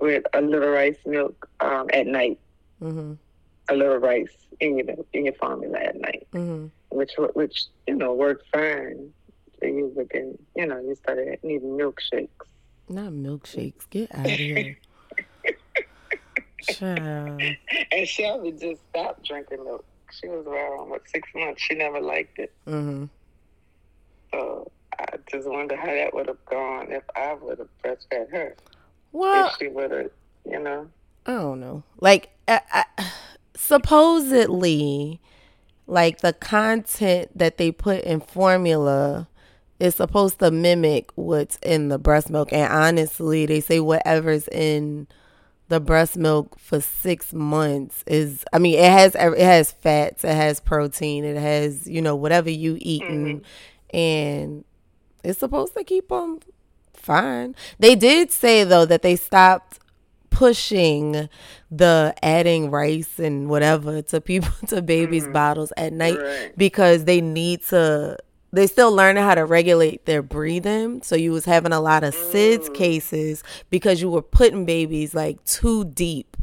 [0.00, 2.40] with a little rice milk um at night.
[2.82, 3.12] Mm-hmm.
[3.68, 6.66] A little rice in your in your formula at night, mm-hmm.
[6.88, 9.12] which which you know worked fine.
[9.60, 12.30] So you within you know you started needing milkshakes.
[12.88, 13.88] Not milkshakes.
[13.90, 14.76] Get out of here.
[16.62, 17.42] Child.
[17.92, 21.62] And Shelby just stopped drinking milk she was around what six months.
[21.62, 22.52] She never liked it.
[22.66, 23.06] Mm-hmm.
[24.32, 28.56] So I just wonder how that would have gone if I would have breastfed her.
[29.12, 30.10] Well, if she would have,
[30.44, 30.88] you know.
[31.26, 31.82] I don't know.
[32.00, 32.84] Like, I, I,
[33.54, 35.20] supposedly,
[35.86, 39.28] like the content that they put in formula
[39.78, 45.08] is supposed to mimic what's in the breast milk, and honestly, they say whatever's in
[45.70, 50.34] the breast milk for six months is i mean it has it has fats it
[50.34, 53.96] has protein it has you know whatever you eating mm-hmm.
[53.96, 54.64] and
[55.24, 56.40] it's supposed to keep them
[56.92, 59.78] fine they did say though that they stopped
[60.30, 61.28] pushing
[61.70, 65.32] the adding rice and whatever to people to babies' Mhm.
[65.32, 66.52] bottles at night Right.
[66.56, 68.16] because they need to
[68.52, 71.02] they still learning how to regulate their breathing.
[71.02, 72.74] So you was having a lot of SIDS Mm.
[72.74, 76.36] cases because you were putting babies like too deep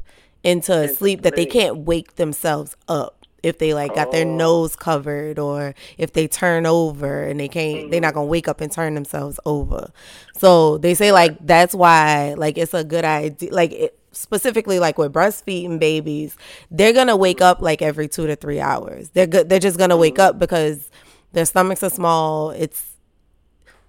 [0.43, 4.35] into a sleep that they can't wake themselves up if they like got their Oh.
[4.35, 8.19] nose covered or if they turn over and they can't they're not Mm-hmm.
[8.19, 9.91] gonna wake up and turn themselves over.
[10.37, 14.97] So they say like that's why like it's a good idea like it, specifically like
[14.97, 16.35] with breastfeeding babies,
[16.71, 19.09] they're gonna wake up like every two to three hours.
[19.09, 19.49] They're good.
[19.49, 20.89] They're just gonna wake up because
[21.33, 22.51] their stomachs are small.
[22.51, 22.93] It's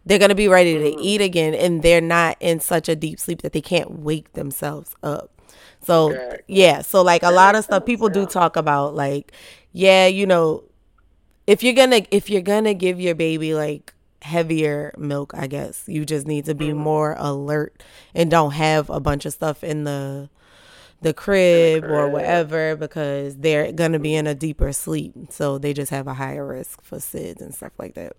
[0.04, 3.42] they're gonna be ready to eat again, and they're not in such a deep sleep
[3.42, 5.30] that they can't wake themselves up.
[5.82, 6.42] So Correct.
[6.48, 9.32] yeah, so like a lot of stuff people do talk about like
[9.72, 10.64] yeah, you know,
[11.46, 16.04] if you're gonna if you're gonna give your baby like heavier milk, I guess you
[16.04, 17.82] just need to be more alert
[18.14, 20.28] and don't have a bunch of stuff in the
[21.00, 22.12] the crib or crib.
[22.12, 25.14] whatever because they're gonna be in a deeper sleep.
[25.30, 28.14] So they just have a higher risk for SIDS and stuff like that.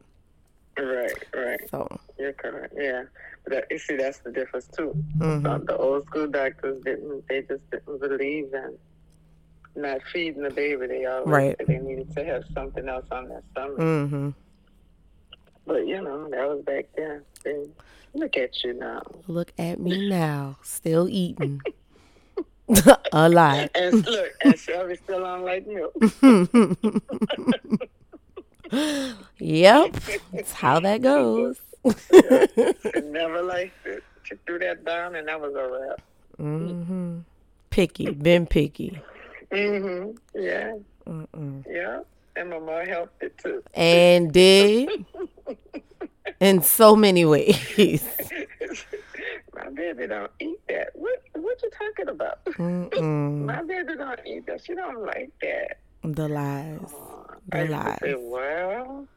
[0.78, 1.60] Right, right.
[1.70, 2.74] So You're correct.
[2.78, 3.04] Yeah,
[3.44, 4.96] but that, you see, that's the difference too.
[5.18, 5.46] mhm.
[5.46, 7.28] Uh, the old school doctors didn't.
[7.28, 8.78] They just didn't believe in
[9.76, 10.88] not feeding the baby.
[10.88, 11.68] They always Right.
[11.68, 13.78] they needed to have something else on their stomach.
[13.78, 14.34] Mhm.
[15.66, 17.24] But you know, that was back then.
[17.44, 17.72] Then
[18.14, 19.02] look at you now.
[19.28, 21.62] Look at me now, still eating.
[23.14, 23.70] a lot.
[23.76, 25.94] And look, and Shelby's still on light milk.
[29.40, 29.96] Yep.
[30.34, 31.58] That's how that goes.
[33.04, 34.04] Never liked it.
[34.24, 36.02] She threw that down, and that was a wrap.
[36.40, 37.20] Mm-hmm.
[37.70, 39.02] Picky, been picky.
[39.52, 40.12] Mm-hmm.
[40.40, 40.76] Yeah.
[41.08, 41.66] Mm-mm.
[41.68, 42.02] Yeah.
[42.36, 43.64] And my mom helped it too.
[43.74, 45.06] And did
[46.40, 48.08] in so many ways.
[49.80, 50.90] My baby don't eat that.
[50.94, 52.40] What what you talking about?
[52.60, 54.62] My baby don't eat that.
[54.66, 55.78] She don't like that.
[56.04, 56.80] The lies.
[56.94, 58.16] Uh, The used say, lies.
[58.20, 59.08] well,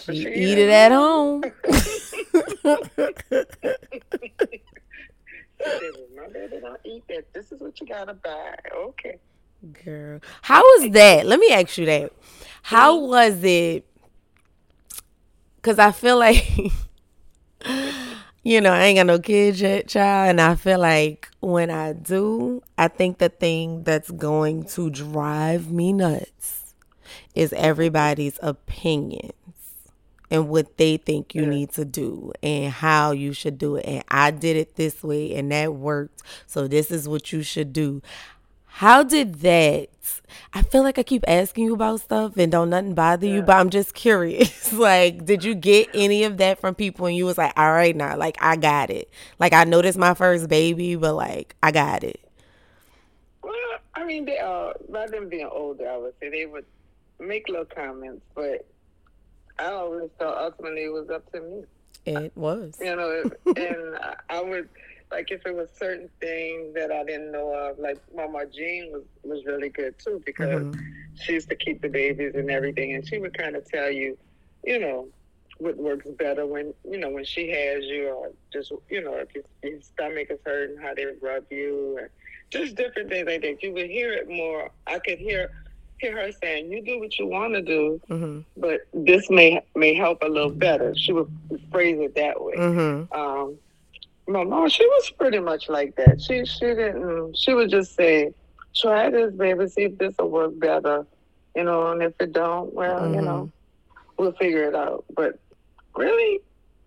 [0.00, 1.42] She "She eat it at home.
[5.60, 7.32] She said, "Well, my baby don't eat that.
[7.32, 8.54] This is what you gotta buy.
[8.74, 9.18] Okay.
[9.84, 10.20] Girl.
[10.42, 11.26] How was that?
[11.26, 12.12] Let me ask you that.
[12.62, 13.84] How was it?
[15.56, 16.44] Because I feel like,
[18.48, 20.30] you know, I ain't got no kids yet, child.
[20.30, 25.70] And I feel like when I do, I think the thing that's going to drive
[25.70, 26.74] me nuts
[27.34, 29.32] is everybody's opinions
[30.30, 31.48] and what they think you Yeah.
[31.50, 33.84] need to do and how you should do it.
[33.86, 36.22] And I did it this way and that worked.
[36.46, 38.02] So this is what you should do.
[38.78, 39.88] How did that?
[40.54, 43.56] I feel like I keep asking you about stuff and don't nothing bother you, but
[43.56, 44.72] I'm just curious.
[44.88, 47.96] like, did you get any of that from people and you was like, all right,
[47.96, 49.10] now, like, I got it.
[49.40, 52.20] Like, I know this my first baby, but like, I got it.
[53.42, 53.52] Well,
[53.96, 56.64] I mean, they uh, by them being older, I would say they would
[57.18, 58.64] make little comments, but
[59.58, 61.64] I always thought ultimately it was up to me.
[62.06, 62.76] It was.
[62.80, 63.22] You know,
[63.56, 64.68] and I- I would
[65.10, 67.78] like if it was certain things that I didn't know of.
[67.78, 70.74] Like Mama Jean was was really good too because Mhm.
[71.14, 74.16] she used to keep the babies and everything, and she would kind of tell you,
[74.64, 75.08] you know,
[75.58, 79.28] what works better when you know when she has you, or just you know if
[79.34, 82.08] your, your stomach is hurting, how they rub you, and
[82.50, 83.62] just different things like that.
[83.62, 84.70] You would hear it more.
[84.86, 85.48] I could hear
[85.98, 88.44] hear her saying, "You do what you want to do, Mhm.
[88.56, 91.28] but this may may help a little better." She would
[91.72, 92.62] phrase it that way.
[92.62, 93.08] Mhm.
[93.12, 93.58] Um,
[94.28, 96.20] my mom, she was pretty much like that.
[96.20, 97.36] She she didn't.
[97.36, 98.32] She would just say,
[98.76, 99.66] "Try this, baby.
[99.68, 101.06] See if this will work better."
[101.56, 103.50] You know, and if it don't, well, you know,
[104.18, 105.04] we'll figure it out.
[105.16, 105.38] But
[105.96, 106.40] really,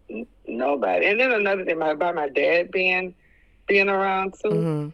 [0.09, 1.07] n- nobody.
[1.07, 3.13] And then another thing about my dad being
[3.67, 4.93] being around too, Mhm.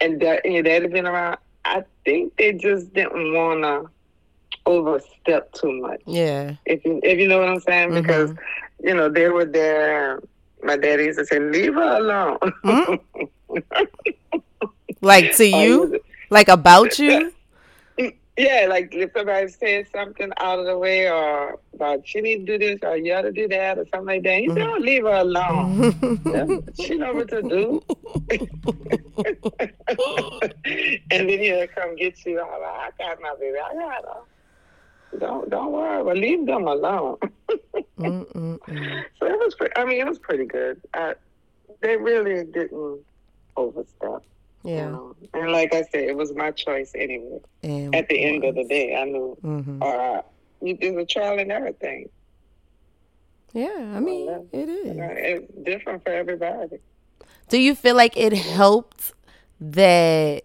[0.00, 1.38] and that and your dad being around.
[1.64, 3.88] I think they just didn't want to
[4.66, 6.00] overstep too much.
[6.06, 6.54] Yeah.
[6.66, 8.02] If you if you know what I'm saying, Mhm.
[8.02, 8.34] because
[8.82, 10.20] you know they were there.
[10.64, 13.00] My daddy used to say, "Leave her alone." Mm?
[15.00, 16.00] Like to you?
[16.30, 17.32] Like about you?
[18.38, 22.58] yeah, like if somebody says something out of the way, or about she need to
[22.58, 24.78] do this, or you ought to do that, or something like that, he said, "Oh,
[24.78, 25.92] leave her alone.
[26.80, 27.82] she know what to do."
[31.10, 32.38] and then he'll come get you.
[32.38, 33.58] Like, I got my baby.
[33.58, 34.20] I got her.
[35.18, 37.16] Don't don't worry, but leave them alone.
[37.98, 39.54] So it was.
[39.54, 40.80] Pre- I mean, it was pretty good.
[40.94, 41.14] I,
[41.80, 43.00] they really didn't
[43.56, 44.22] overstep.
[44.64, 44.88] you Yeah.
[44.90, 45.16] know.
[45.34, 47.38] And like I said, it was my choice anyway.
[47.62, 49.36] And At the end of the day, I knew.
[49.42, 49.82] Mhm.
[49.82, 50.24] All right,
[50.60, 52.08] you do the trial and everything.
[53.52, 56.78] Yeah, I mean, it You know, it's different for everybody.
[57.48, 59.12] Do you feel like it helped
[59.60, 60.42] that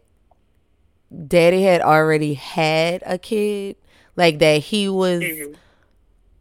[1.28, 3.78] daddy had already had a kid?
[4.20, 5.56] Like that he was Mhm.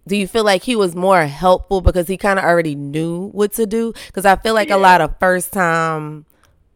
[0.07, 3.53] do you feel like he was more helpful because he kind of already knew what
[3.53, 3.93] to do?
[4.07, 4.77] Because I feel like Yeah.
[4.77, 6.25] a lot of first time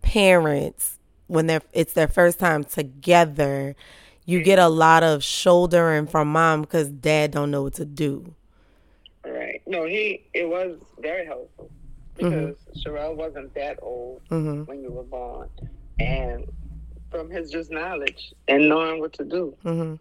[0.02, 3.74] parents, when they're it's their first time together,
[4.26, 8.34] you get a lot of shouldering from mom because dad don't know what to do.
[9.24, 9.60] Right.
[9.66, 11.70] No, he it was very helpful
[12.16, 15.48] because Sherelle wasn't that old hmm when you were born,
[15.98, 16.44] and
[17.10, 19.94] from his just knowledge and knowing what to do, hmm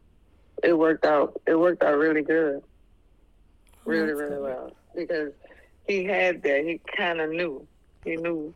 [0.64, 1.40] it worked out.
[1.48, 2.62] It worked out really good,
[3.86, 5.32] really, really well because
[5.88, 6.64] he had that.
[6.64, 7.66] He kind of knew.
[8.04, 8.54] He knew.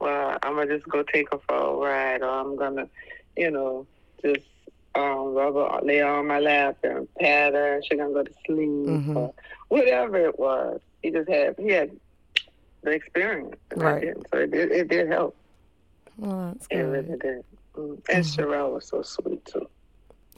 [0.00, 2.88] Well, I'm gonna just go take her for a ride, or I'm gonna,
[3.36, 3.86] you know,
[4.22, 4.46] just
[4.94, 8.32] um, rub her, lay on my lap and pat her, and she's gonna go to
[8.46, 9.16] sleep, Mhm.
[9.16, 9.34] or
[9.68, 10.80] whatever it was.
[11.02, 11.90] He just had he had
[12.82, 14.16] the experience, Right.
[14.32, 15.36] So it did, it did help.
[16.16, 16.78] Well, that's good.
[16.78, 17.44] It really did.
[17.74, 18.00] Mm.
[18.08, 18.36] And Mhm.
[18.36, 19.68] Sherelle was so sweet too.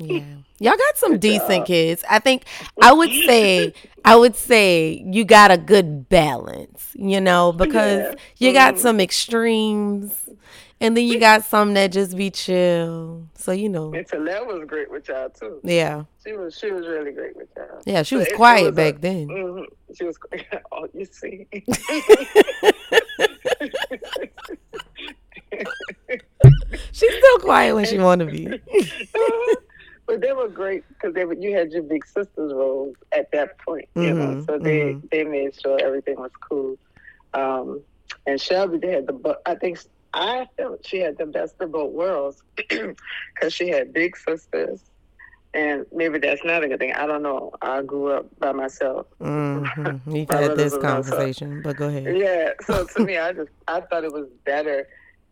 [0.00, 0.24] Yeah.
[0.58, 1.66] Y'all got some Good decent job.
[1.66, 2.04] kids.
[2.08, 2.44] I think
[2.82, 3.72] I would say
[4.04, 8.14] I would say you got a good balance, you know, because Yeah.
[8.48, 8.78] you got Mhm.
[8.78, 10.28] some extremes
[10.80, 13.26] and then you got some that just be chill.
[13.36, 13.92] So, you know.
[13.92, 15.60] And Talette was great with y'all too.
[15.62, 16.04] Yeah.
[16.26, 17.82] She was she was really great with y'all.
[17.86, 19.28] Yeah, she was quiet was a- back then.
[19.28, 19.62] hmm
[19.94, 20.16] She was.
[20.72, 21.46] Oh, you see.
[26.92, 28.46] She's still quiet when she want to be.
[30.10, 33.58] But they were great because they were, you had your big sisters roles at that
[33.66, 34.36] point, you know.
[34.36, 35.10] Mhm, So they mhm.
[35.10, 36.76] they made sure everything was cool.
[37.34, 37.84] Um,
[38.26, 39.38] and Shelby, they had the.
[39.46, 39.78] I think
[40.14, 44.84] I felt she had the best of both worlds because she had big sisters.
[45.54, 46.92] And maybe that's not a good thing.
[46.94, 47.52] I don't know.
[47.62, 49.06] I grew up by myself.
[49.20, 50.82] hmm We've My had this myself.
[50.82, 52.16] conversation, but go ahead.
[52.16, 52.50] Yeah.
[52.62, 54.86] So to me, I just I thought it was better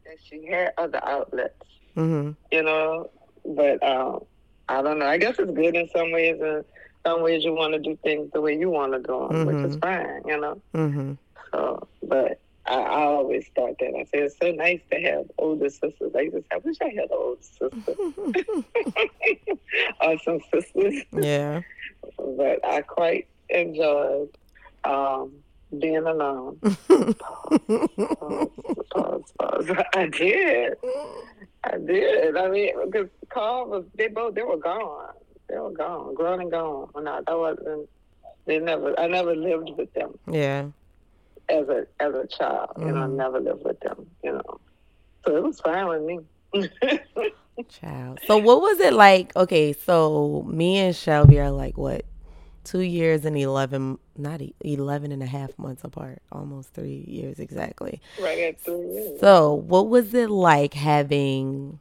[0.06, 1.54] that she had other outlets.
[1.94, 3.10] hmm you know.
[3.44, 4.20] But um,
[4.68, 5.06] I don't know.
[5.06, 6.64] I guess it's good in some ways, and
[7.06, 9.70] some ways you want to do things the way you want to do them, which
[9.70, 9.80] is Mhm.
[9.80, 10.60] fine, you know.
[10.74, 11.12] Mm-hmm.
[11.52, 13.94] So, but I, I always thought that.
[13.96, 16.12] I said it's so nice to have older sisters.
[16.14, 17.70] I used to say, I wish I had an older sister
[20.02, 21.02] or some sisters.
[21.12, 21.62] Yeah.
[22.18, 24.28] But I quite enjoyed
[24.84, 25.32] um,
[25.76, 26.58] being alone.
[26.60, 28.50] Pause,
[28.92, 29.70] pause, pause.
[29.94, 30.74] I did.
[31.64, 32.36] I did.
[32.36, 35.12] I mean, because Carl was, they both, they were gone.
[35.48, 36.88] They were gone, grown and gone.
[36.92, 37.88] When I, I wasn't,
[38.46, 40.66] they never, I never lived with them yeah.
[41.48, 42.70] as a, as a child.
[42.78, 43.14] You know, I Mhm.
[43.16, 44.60] never lived with them, you know.
[45.26, 46.20] So it was fine with me.
[47.68, 48.20] Child.
[48.26, 49.34] So what was it like?
[49.36, 52.04] Okay, so me and Shelby are like what?
[52.68, 56.20] Two years and 11, not e- 11 and a half months apart.
[56.30, 57.98] Almost three years exactly.
[58.20, 59.20] right at three years.
[59.20, 61.80] So what was it like having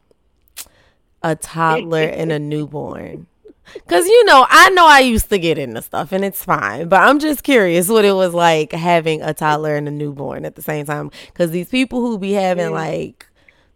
[1.21, 3.27] a toddler and a newborn?
[3.73, 7.01] Because, you know, I know I used to get into stuff and it's fine, but
[7.01, 10.61] I'm just curious what it was like having a toddler and a newborn at the
[10.61, 11.11] same time.
[11.25, 13.27] Because these people who be having like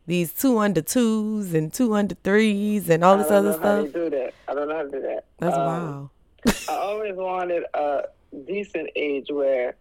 [0.08, 3.60] these two under twos and two under threes and all this I this don't other
[3.60, 4.34] know how stuff, they do that.
[4.48, 5.26] I don't know how to do that.
[5.40, 6.10] that's Um, wow.
[6.68, 8.04] I always wanted a
[8.48, 9.76] decent age where,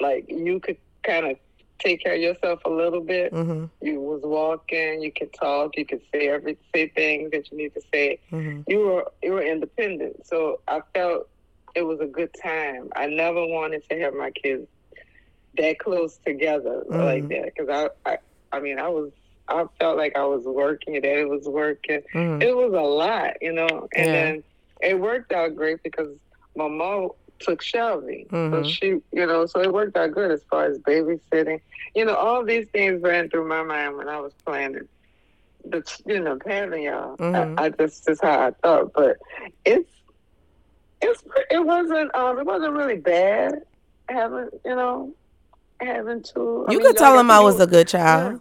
[0.00, 1.36] like, you could kind of
[1.78, 3.32] take care of yourself a little bit.
[3.32, 7.58] hmm You was walking, you could talk, you could say every say things that you
[7.58, 8.18] need to say.
[8.30, 11.28] hmm You were you were independent, so I felt
[11.74, 12.90] it was a good time.
[12.94, 14.68] I never wanted to have my kids
[15.56, 17.28] that close together like Mhm.
[17.30, 18.18] that because I, I
[18.52, 19.10] I mean I was
[19.48, 23.32] I felt like I was working, that it was working hmm it was a lot,
[23.40, 23.88] you know.
[23.96, 24.12] And Yeah.
[24.12, 24.44] then
[24.82, 26.08] it worked out great because
[26.56, 28.26] my mom took Shelby.
[28.50, 28.68] So Mhm.
[28.68, 31.60] she, you know, so it worked out good as far as babysitting.
[31.94, 34.88] You know, all these things ran through my mind when I was planning.
[35.64, 37.16] The, you know, parenting y'all.
[37.18, 37.54] Mhm.
[37.58, 38.92] I, I just, just how I thought.
[38.94, 39.16] But
[39.64, 39.90] it's,
[41.00, 43.54] it's, it wasn't, um, it wasn't really bad
[44.08, 45.14] having, you know,
[45.80, 46.66] having to.
[46.68, 48.40] I You mean, could tell him I was a good child.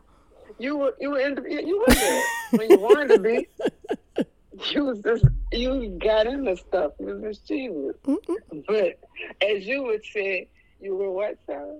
[0.60, 3.47] you were you were in you were there when you wanted to be.
[4.72, 6.91] You was just you got into stuff.
[6.99, 7.95] You was mischievous.
[8.06, 8.66] Mm-mm.
[8.68, 8.99] But
[9.41, 10.49] as you would say,
[10.82, 11.78] you were what, Sarah?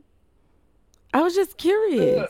[1.14, 2.30] I was just curious.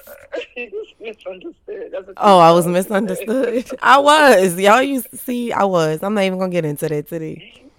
[1.00, 1.92] misunderstood.
[1.92, 3.70] That's what oh, you Oh, I was misunderstood.
[3.82, 4.58] I was.
[4.58, 6.02] Y'all used to see, I was.
[6.02, 7.70] I'm not even going to get into that today.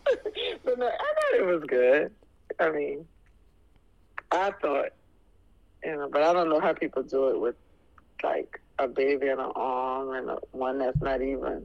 [0.65, 2.13] but no, I thought it was good.
[2.61, 3.07] I mean,
[4.31, 4.91] I thought,
[5.83, 7.57] you know, but I don't know how people do it with
[8.23, 11.65] like a baby in an arm and a, one that's not even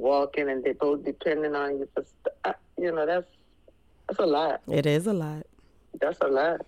[0.00, 3.26] walking, and they both depending on you for, st- you know, that's
[4.08, 4.60] that's a lot.
[4.68, 5.46] It is a lot.
[6.00, 6.60] That's a lot.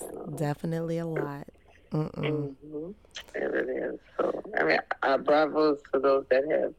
[0.00, 0.36] You know?
[0.36, 1.46] Definitely a lot.
[1.92, 2.54] Mm-mm.
[2.54, 2.90] hmm
[3.34, 3.98] It really is.
[4.16, 6.74] So, I mean, uh, bravos to those that have.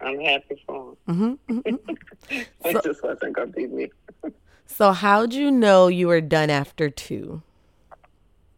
[0.00, 1.38] I'm happy for them.
[1.48, 1.90] hmm hmm
[2.30, 3.90] It So- just wasn't to be me.
[4.68, 7.40] So how'd you know you were done after two?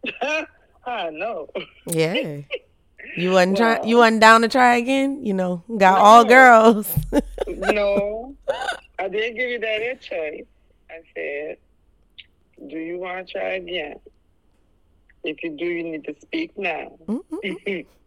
[0.22, 1.48] I know.
[1.86, 2.40] Yeah.
[3.16, 3.88] You wasn't trying.
[3.88, 5.24] You wasn't down to try again.
[5.24, 6.94] You know, got all girls.
[7.46, 8.34] no,
[8.98, 10.46] I did give you that a choice.
[10.90, 11.56] I said,
[12.68, 13.96] "Do you want to try again?
[15.24, 16.98] If you do, you need to speak now,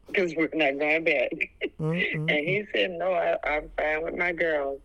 [0.07, 1.31] because we're not going back."
[1.79, 4.81] And he said, "No, I, I'm fine with my girls.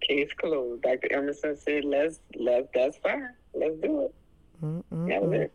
[0.00, 1.12] Case closed." Dr.
[1.12, 3.30] Emerson said, "Let's let's that's fine.
[3.54, 4.14] Let's do it."
[5.08, 5.52] That was it.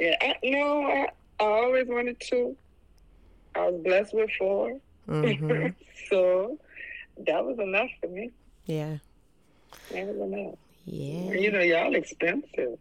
[0.00, 1.08] Yeah, I, no, I,
[1.40, 2.56] I always wanted to.
[3.54, 4.78] I was blessed with 4
[5.08, 5.74] Mhm.
[6.08, 6.58] so
[7.26, 8.30] that was enough for me.
[8.66, 8.96] Yeah.
[9.92, 10.54] That was enough.
[10.86, 11.32] Yeah.
[11.32, 12.78] You know, y'all expensive.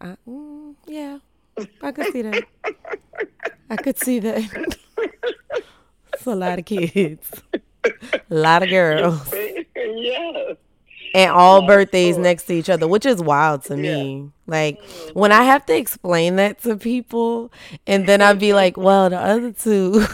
[0.00, 1.18] I, mm, yeah.
[1.82, 2.44] I could see that.
[3.70, 4.42] I could see that.
[6.14, 7.30] it's a lot of kids.
[7.84, 7.90] A
[8.30, 9.32] lot of girls.
[9.76, 10.56] yes.
[11.14, 14.30] And all Yeah, birthdays next to each other, which is wild to me.
[14.46, 14.80] Like
[15.12, 17.52] when I have to explain that to people
[17.86, 20.06] and then I'd be like, well, the other two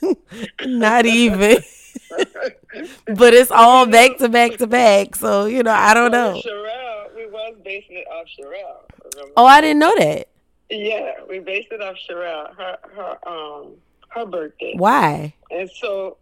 [0.64, 1.62] not even.
[3.16, 5.16] but it's all back to back to back.
[5.16, 6.40] So, you know, I don't know.
[6.44, 9.14] Sherelle, we was basing it off Sherelle.
[9.14, 9.32] remember?
[9.36, 10.28] Oh, I didn't know that.
[10.70, 13.74] Yeah, we based it off Sherelle, her her um
[14.10, 14.74] her birthday.
[14.76, 15.34] Why?
[15.50, 16.18] And so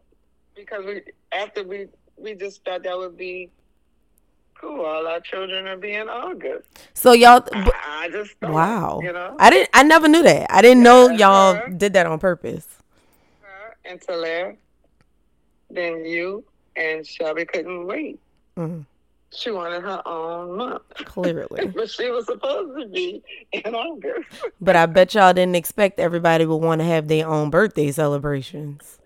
[0.54, 3.50] because we after we we just thought that would be
[4.60, 4.84] cool.
[4.84, 6.68] All our children are being August.
[6.94, 9.00] So y'all I just thought, Wow.
[9.02, 10.46] you know, I didn't I never knew that.
[10.52, 11.68] I didn't know y'all uh-huh.
[11.76, 12.66] did that on purpose.
[13.42, 14.56] her and Talaire,
[15.70, 16.44] then you
[16.76, 18.18] and Shelby couldn't wait.
[18.58, 18.84] Mhm.
[19.32, 21.66] She wanted her own month, Clearly.
[21.74, 24.28] but she was supposed to be in August.
[24.60, 28.98] But I bet y'all didn't expect everybody would want to have their own birthday celebrations.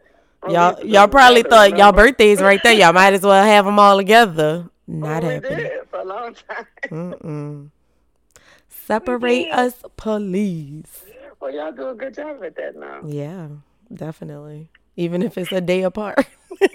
[0.42, 2.72] Oh, Y'all y'all probably thought y'all birthdays right there.
[2.74, 4.66] Y'all might as well have them all together.
[4.90, 5.70] Not Oh, happening.
[5.90, 6.66] for a long time.
[6.90, 7.70] Mm-mm.
[8.68, 11.04] Separate us, please.
[11.40, 13.00] Well, y'all do a good job at that now.
[13.06, 13.48] Yeah,
[13.92, 14.68] definitely.
[14.96, 16.26] Even if it's a day apart.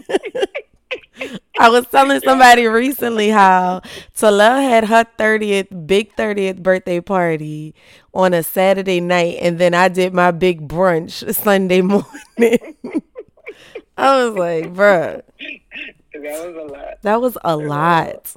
[1.60, 3.82] I was telling somebody recently how
[4.16, 7.74] Tala had her 30th, big 30th birthday party
[8.14, 12.76] on a Saturday night, and then I did my big brunch Sunday morning.
[13.98, 15.22] I was like, bruh,
[16.24, 17.02] That was a lot.
[17.02, 18.36] that was a lot.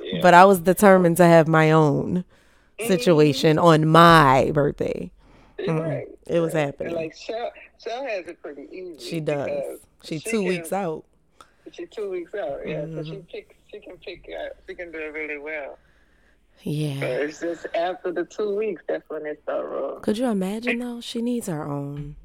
[0.00, 0.18] Yeah.
[0.22, 2.24] But I was determined to have my own
[2.86, 5.10] situation on my birthday.
[5.58, 6.08] You're right.
[6.26, 6.94] It was And happening.
[6.94, 7.52] like Shell,
[7.82, 8.98] Shell has it pretty easy.
[8.98, 9.78] She does.
[10.02, 11.04] She she two can- weeks out.
[11.70, 12.84] She two weeks out, yeah.
[12.84, 13.20] She Mm-hmm.
[13.30, 15.78] pick, she can pick, uh, she can do it really well.
[16.56, 17.00] So Yeah.
[17.04, 20.02] it's just after the two weeks that's when it start rolling.
[20.02, 21.00] Could you imagine though?
[21.00, 22.16] She needs her own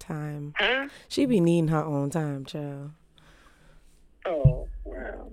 [0.00, 0.54] time.
[0.58, 0.88] Huh?
[1.08, 2.90] She be needing her own time, child.
[4.26, 5.30] Oh, wow.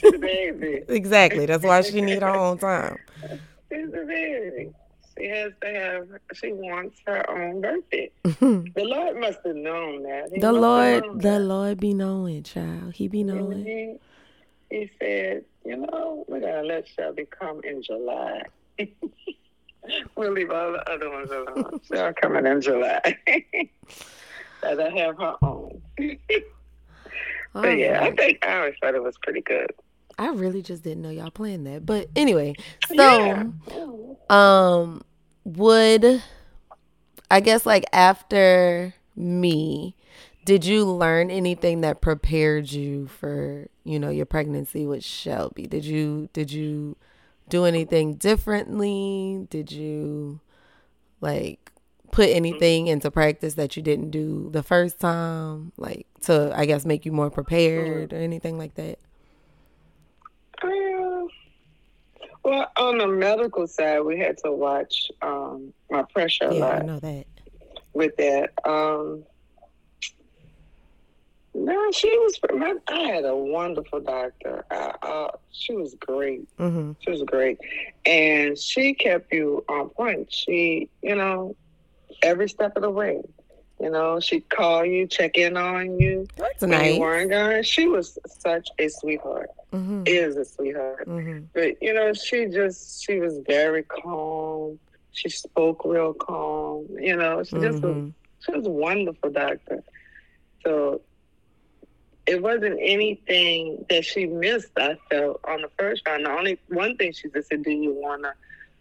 [0.00, 0.82] She's a baby.
[0.88, 1.46] Exactly.
[1.46, 2.98] That's why she need her own time.
[3.70, 4.70] She's a baby.
[5.16, 6.08] She has to have.
[6.34, 8.10] She wants her own birthday.
[8.24, 10.30] the The Lord must have known that.
[10.32, 11.40] He must have known Lord, the that.
[11.40, 12.94] Lord be knowing, child.
[12.94, 13.64] He be knowing.
[13.64, 13.96] He,
[14.70, 18.42] he said, you know, we're gonna let Shelby come in July.
[20.16, 21.80] we'll leave all the other ones alone.
[21.84, 23.00] She'll coming in July.
[24.62, 25.80] Let her have her own.
[27.52, 29.72] But yeah, I think I always thought it was pretty good.
[30.18, 31.86] I really just didn't know y'all planned that.
[31.86, 32.54] But anyway,
[32.94, 33.44] so yeah.
[34.30, 35.02] um
[35.44, 36.22] would
[37.30, 39.94] I guess like after me,
[40.44, 45.66] did you learn anything that prepared you for, you know, your pregnancy with Shelby?
[45.66, 46.96] Did you did you
[47.48, 49.46] do anything differently?
[49.50, 50.40] Did you
[51.20, 51.70] like
[52.10, 55.72] put anything into practice that you didn't do the first time?
[55.76, 58.98] Like to I guess make you more prepared or anything like that?
[60.62, 61.26] Uh,
[62.44, 66.82] well, on the medical side, we had to watch um, my pressure a Yeah, I
[66.82, 67.26] know that.
[67.92, 68.50] with that.
[68.64, 69.24] Um,
[71.54, 72.38] no, she was.
[72.54, 74.64] My, I had a wonderful doctor.
[74.70, 76.48] I, uh, she was great.
[76.58, 76.94] Mhm.
[77.00, 77.58] She was great,
[78.06, 80.32] and she kept you on point.
[80.32, 81.56] She, you know,
[82.22, 83.22] every step of the way.
[83.80, 86.94] You know, she'd call you, check in on you That's when nice.
[86.94, 87.62] you weren't going.
[87.62, 89.50] She was such a sweetheart.
[89.72, 90.08] Mhm.
[90.08, 91.06] Is a sweetheart.
[91.08, 91.48] Mhm.
[91.54, 94.78] But you know, she just she was very calm.
[95.12, 96.86] She spoke real calm.
[96.98, 98.14] You know, she just was Mhm.
[98.40, 99.82] she was a wonderful doctor.
[100.64, 101.02] So
[102.26, 104.70] it wasn't anything that she missed.
[104.76, 106.26] I felt on the first round.
[106.26, 108.32] The only one thing she just said, "Do you want to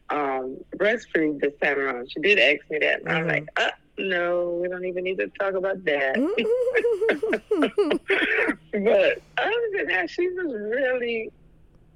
[0.09, 2.09] um, breastfeed this time around.
[2.09, 3.27] She did ask me that, and I'm Mhm.
[3.27, 6.15] like, uh, no, we don't even need to talk about that.
[8.73, 11.29] but other than that, she was really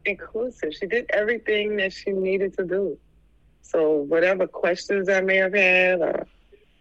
[0.06, 0.74] inclusive.
[0.74, 2.98] She did everything that she needed to do.
[3.62, 6.28] So whatever questions I may have had or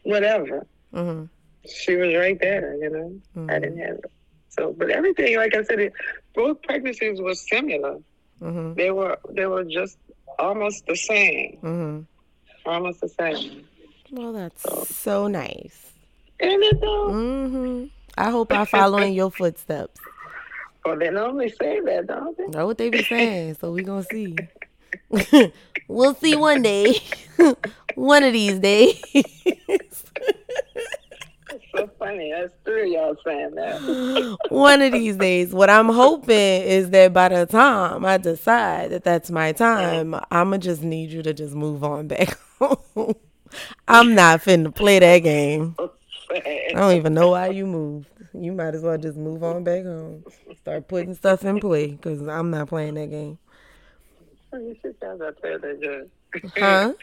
[0.02, 1.24] whatever, hmm
[1.66, 2.74] she was right there.
[2.76, 4.10] You know, I didn't have it.
[4.48, 5.92] So, but everything, like I said, it,
[6.34, 7.98] both pregnancies were similar.
[8.40, 9.96] hmm They were they were just
[10.38, 12.00] almost the same, hmm
[12.66, 13.68] almost the same.
[14.12, 14.62] Well, that's
[14.96, 15.92] so nice.
[16.40, 17.84] And it though, hmm
[18.18, 20.00] I hope I follow in your footsteps.
[20.84, 22.46] well, they normally say that, don't they?
[22.46, 24.36] Know what they be saying, so we gonna see.
[25.88, 26.96] we'll see one day.
[27.94, 29.00] one of these days.
[31.52, 32.32] It's so funny.
[32.32, 34.38] That's three of y'all saying that.
[34.50, 35.52] one of these days.
[35.52, 36.28] What I'm hoping
[36.62, 41.22] is that by the time I decide that that's my time, I'ma just need you
[41.22, 43.14] to just move on back home.
[43.88, 45.76] I'm not finna play that game.
[46.30, 48.08] I don't even know why you moved.
[48.32, 50.24] You might as well just move on back home.
[50.60, 53.38] Start putting stuff in play because I'm not playing that game.
[54.52, 56.10] You should that that good.
[56.56, 56.94] Huh?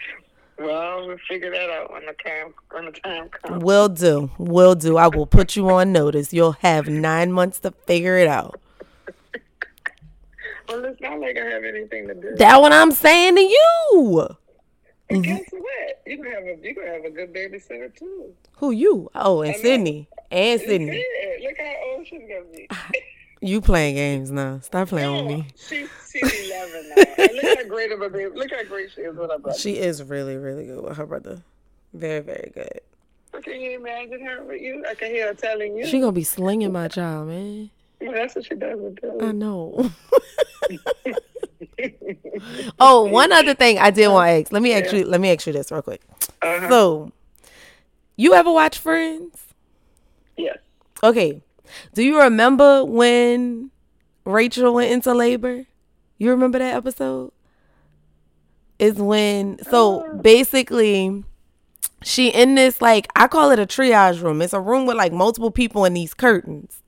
[0.60, 3.64] Well, we'll figure that out when the time when the time comes.
[3.64, 4.32] Will do.
[4.38, 4.98] Will do.
[4.98, 6.34] I will put you on notice.
[6.34, 8.60] You'll have nine months to figure it out.
[10.68, 12.36] Well, it's not like I have anything to do.
[12.36, 14.38] That's what I'm saying to you.
[15.10, 15.36] And mm-hmm.
[15.36, 16.02] guess what?
[16.06, 18.34] You can have a you can have a good babysitter too.
[18.58, 19.10] Who you?
[19.16, 19.56] Oh, and.
[19.56, 20.08] Sydney.
[20.32, 21.06] And Sydney.
[21.42, 22.68] Look how old she's gonna be.
[22.70, 22.92] Ah,
[23.42, 24.60] you playing games now.
[24.60, 25.48] Stop playing with me.
[25.56, 27.04] she's she's eleven now.
[27.18, 28.36] And look how great of a baby.
[28.36, 29.58] Look how great she is with her brother.
[29.58, 31.42] She is really, really good with her brother.
[31.94, 32.82] Very, very good.
[33.44, 34.84] Can you imagine her with you?
[34.90, 35.86] I can hear her telling you.
[35.86, 37.70] She gonna be slinging my child, man.
[38.00, 39.90] Well, that's what she does with I know.
[42.80, 44.52] oh, one other thing I did want to ask.
[44.52, 45.06] Let me ask you.
[45.06, 46.02] Let me ask you this real quick.
[46.42, 46.70] Uh-huh.
[46.70, 47.12] So,
[48.16, 49.48] you ever watch Friends?
[50.38, 50.58] yes.
[51.04, 51.42] Okay.
[51.94, 53.72] Do you remember when
[54.26, 55.66] Rachel went into labor?
[56.18, 57.32] You remember that episode?
[58.80, 61.24] Is when so basically
[62.04, 64.42] she in this like I call it a triage room.
[64.42, 66.84] It's a room with like multiple people in these curtains.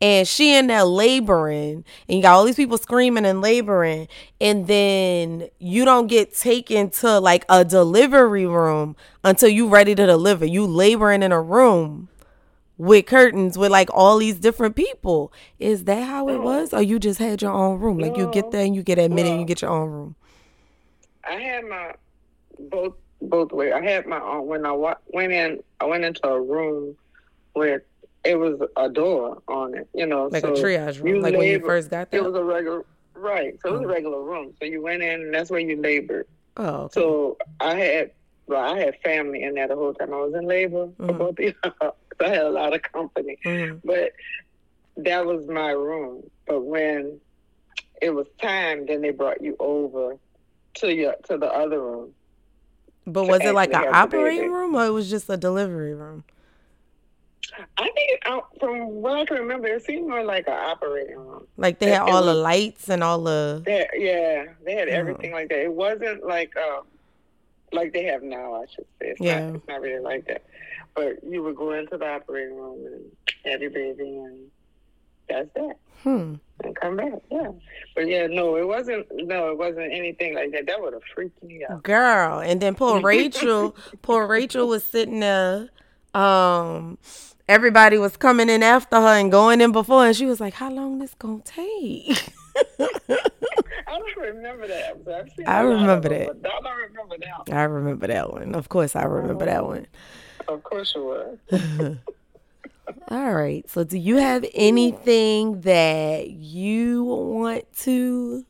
[0.00, 4.08] And she in there laboring and you got all these people screaming and laboring
[4.40, 10.06] and then you don't get taken to like a delivery room until you ready to
[10.06, 10.44] deliver.
[10.44, 12.08] You laboring in a room
[12.78, 15.32] with curtains with like all these different people.
[15.58, 16.72] Is that how it was?
[16.72, 17.98] Or you just had your own room?
[17.98, 20.16] Like you get there and you get admitted and you get your own room.
[21.22, 21.92] I had my
[22.58, 23.72] both both ways.
[23.74, 25.60] I had my own when I wa- went in.
[25.78, 26.96] I went into a room
[27.52, 27.84] where
[28.24, 29.88] it was a door on it.
[29.94, 31.22] You know, Like so a triage room.
[31.22, 32.20] Like when you first got there?
[32.20, 33.54] It was a regular right.
[33.62, 33.84] So it was Oh.
[33.84, 34.54] a regular room.
[34.58, 36.26] So you went in, and that's where you labored.
[36.56, 36.92] Oh, okay.
[37.00, 38.10] So I had,
[38.46, 41.18] well, I had family in there the whole time I was in labor for Mhm.
[41.18, 41.96] both of y'all.
[42.20, 43.38] So I had a lot of company.
[43.46, 43.80] Mhm.
[43.82, 44.12] But
[44.98, 46.28] that was my room.
[46.46, 47.18] But when
[48.02, 50.18] it was time, then they brought you over
[50.74, 52.12] to your to the other room.
[53.06, 55.38] But was it like an actually have the operating room or it was just a
[55.38, 56.24] delivery room?
[57.78, 58.24] I think
[58.60, 61.46] from what I can remember, it seemed more like an operating room.
[61.56, 63.62] Like they had it all the was- lights and all the.
[63.64, 64.92] They, yeah, they had Oh.
[64.92, 65.60] everything like that.
[65.62, 66.80] It wasn't like uh,
[67.72, 68.54] like they have now.
[68.62, 69.08] I should say.
[69.10, 69.46] It's Yeah.
[69.46, 70.42] not, it's not really like that.
[70.94, 73.04] But you would go into the operating room and
[73.52, 74.48] have your baby, and
[75.28, 75.76] that's that.
[76.02, 76.34] Hmm.
[76.64, 77.12] and come back.
[77.30, 77.50] Yeah,
[77.94, 79.06] but yeah, no, it wasn't.
[79.12, 80.66] No, it wasn't anything like that.
[80.66, 81.82] That would have freaked me out.
[81.82, 85.68] Girl, and then poor Rachel, poor Rachel was sitting there.
[86.14, 86.98] Um,
[87.50, 90.70] everybody was coming in after her and going in before, and she was like, "How
[90.70, 92.32] long this gonna take?"
[92.80, 94.96] I don't remember that.
[95.08, 96.28] I've seen I a lot of remember that.
[96.46, 97.48] I don't remember that.
[97.48, 97.56] one.
[97.58, 98.54] I remember that one.
[98.54, 99.86] Of course, I remember that one.
[100.48, 101.04] Of course you
[101.50, 101.98] would.
[103.08, 103.68] All right.
[103.68, 108.44] So, do you have anything that you want to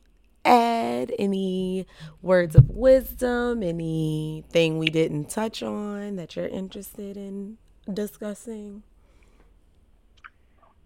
[0.45, 1.11] add?
[1.17, 1.87] Any
[2.21, 3.63] words of wisdom?
[3.63, 7.57] Anything we didn't touch on that you're interested in
[7.91, 8.83] discussing?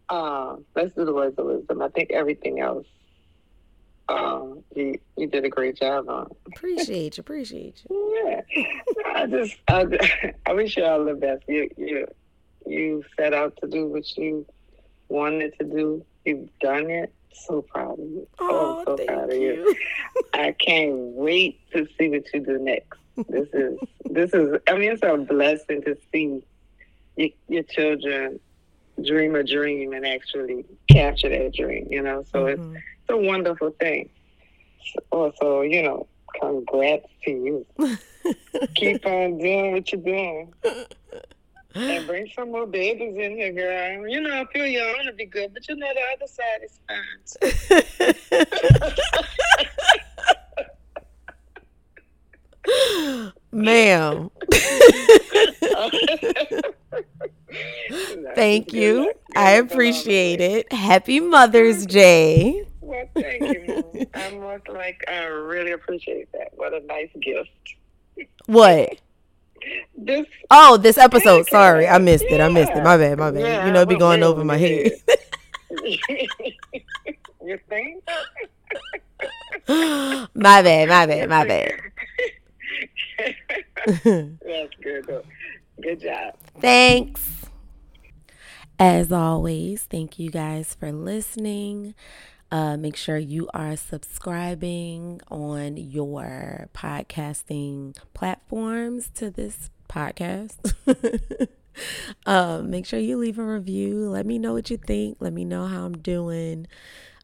[0.10, 1.82] Um, let's do the words of wisdom.
[1.82, 2.86] I think everything else,
[4.08, 6.30] um, you you did a great job on.
[6.48, 7.22] Appreciate you.
[7.22, 8.22] Appreciate you.
[8.24, 8.64] Yeah,
[9.16, 11.44] I just I, I wish you all the best.
[11.48, 12.08] You you
[12.68, 14.46] you set out to do what you
[15.10, 16.06] wanted to do.
[16.24, 17.12] You've done it.
[17.34, 18.28] So proud of you.
[18.40, 19.76] Oh, so thank proud of you.
[20.34, 22.98] I can't wait to see what you do next.
[23.28, 23.80] This is
[24.10, 24.58] this is.
[24.68, 26.42] I mean, it's a blessing to see
[27.18, 28.40] your, your children
[29.04, 31.88] dream a dream and actually capture that dream.
[31.90, 32.76] You know, so it's Mhm.
[32.76, 34.10] it's a wonderful thing.
[35.12, 36.08] Also, you know,
[36.40, 37.66] Congrats to you.
[38.76, 40.54] Keep on doing what you're doing.
[41.76, 44.08] And bring some more babies in here, girl.
[44.08, 46.64] You know, I feel your own to be good, but you know the other side
[46.64, 47.22] is fine.
[53.56, 54.30] Ma'am.
[58.36, 59.14] Thank you.
[59.34, 60.72] I appreciate it.
[60.74, 62.68] Happy Mother's Day.
[62.82, 64.08] Well, thank you.
[64.14, 66.50] I'm like, I really appreciate that.
[66.56, 67.50] What a nice gift.
[68.46, 68.98] What?
[69.98, 71.48] This oh, this episode.
[71.48, 72.36] Sorry, I missed yeah.
[72.36, 72.42] it.
[72.42, 72.84] I missed it.
[72.84, 73.18] My bad.
[73.18, 73.42] My bad.
[73.42, 74.92] Yeah, you know, be going over my head.
[75.84, 78.04] you think?
[80.36, 80.90] my bad.
[80.90, 81.30] My bad.
[81.30, 81.72] My bad.
[83.86, 85.10] That's good.
[85.82, 86.36] Good job.
[86.60, 87.46] Thanks.
[88.80, 91.94] As always, thank you guys for listening.
[92.52, 100.74] Uh, make sure you are subscribing on your podcasting platforms to this podcast.
[102.26, 104.10] um, make sure you leave a review.
[104.10, 105.18] Let me know what you think.
[105.20, 106.68] Let me know how I'm doing.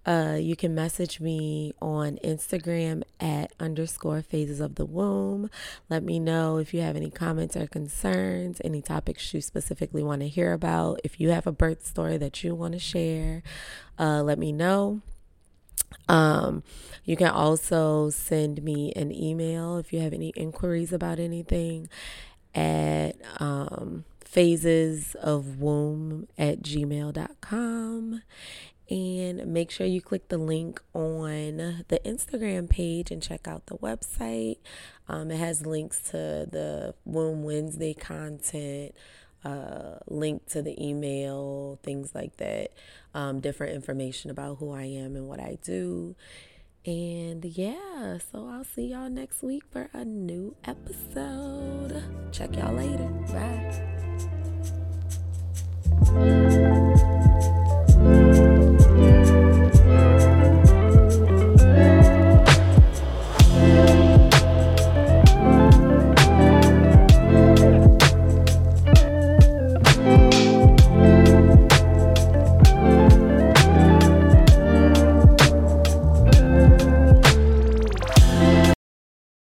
[0.06, 5.50] Uh, you can message me on Instagram at underscore phases of the womb.
[5.90, 10.22] Let me know if you have any comments or concerns, any topics you specifically want
[10.22, 11.02] to hear about.
[11.04, 13.44] If you have a birth story that you want to share,
[14.00, 15.02] uh, let me know.
[16.08, 16.64] Um,
[17.06, 21.90] you can also send me an email if you have any inquiries about anything
[22.56, 28.22] at um, phases of womb at gmail.com
[28.92, 33.78] and make sure you click the link on the Instagram page and check out the
[33.78, 34.58] website.
[35.08, 38.94] Um, it has links to the Womb Wednesday content,
[39.46, 42.74] uh, link to the email, things like that,
[43.14, 46.18] um, different information about who I am and what I do.
[46.86, 52.04] And yeah, so I'll see y'all next week for a new episode.
[52.34, 53.08] Check y'all later.
[56.12, 57.20] Bye.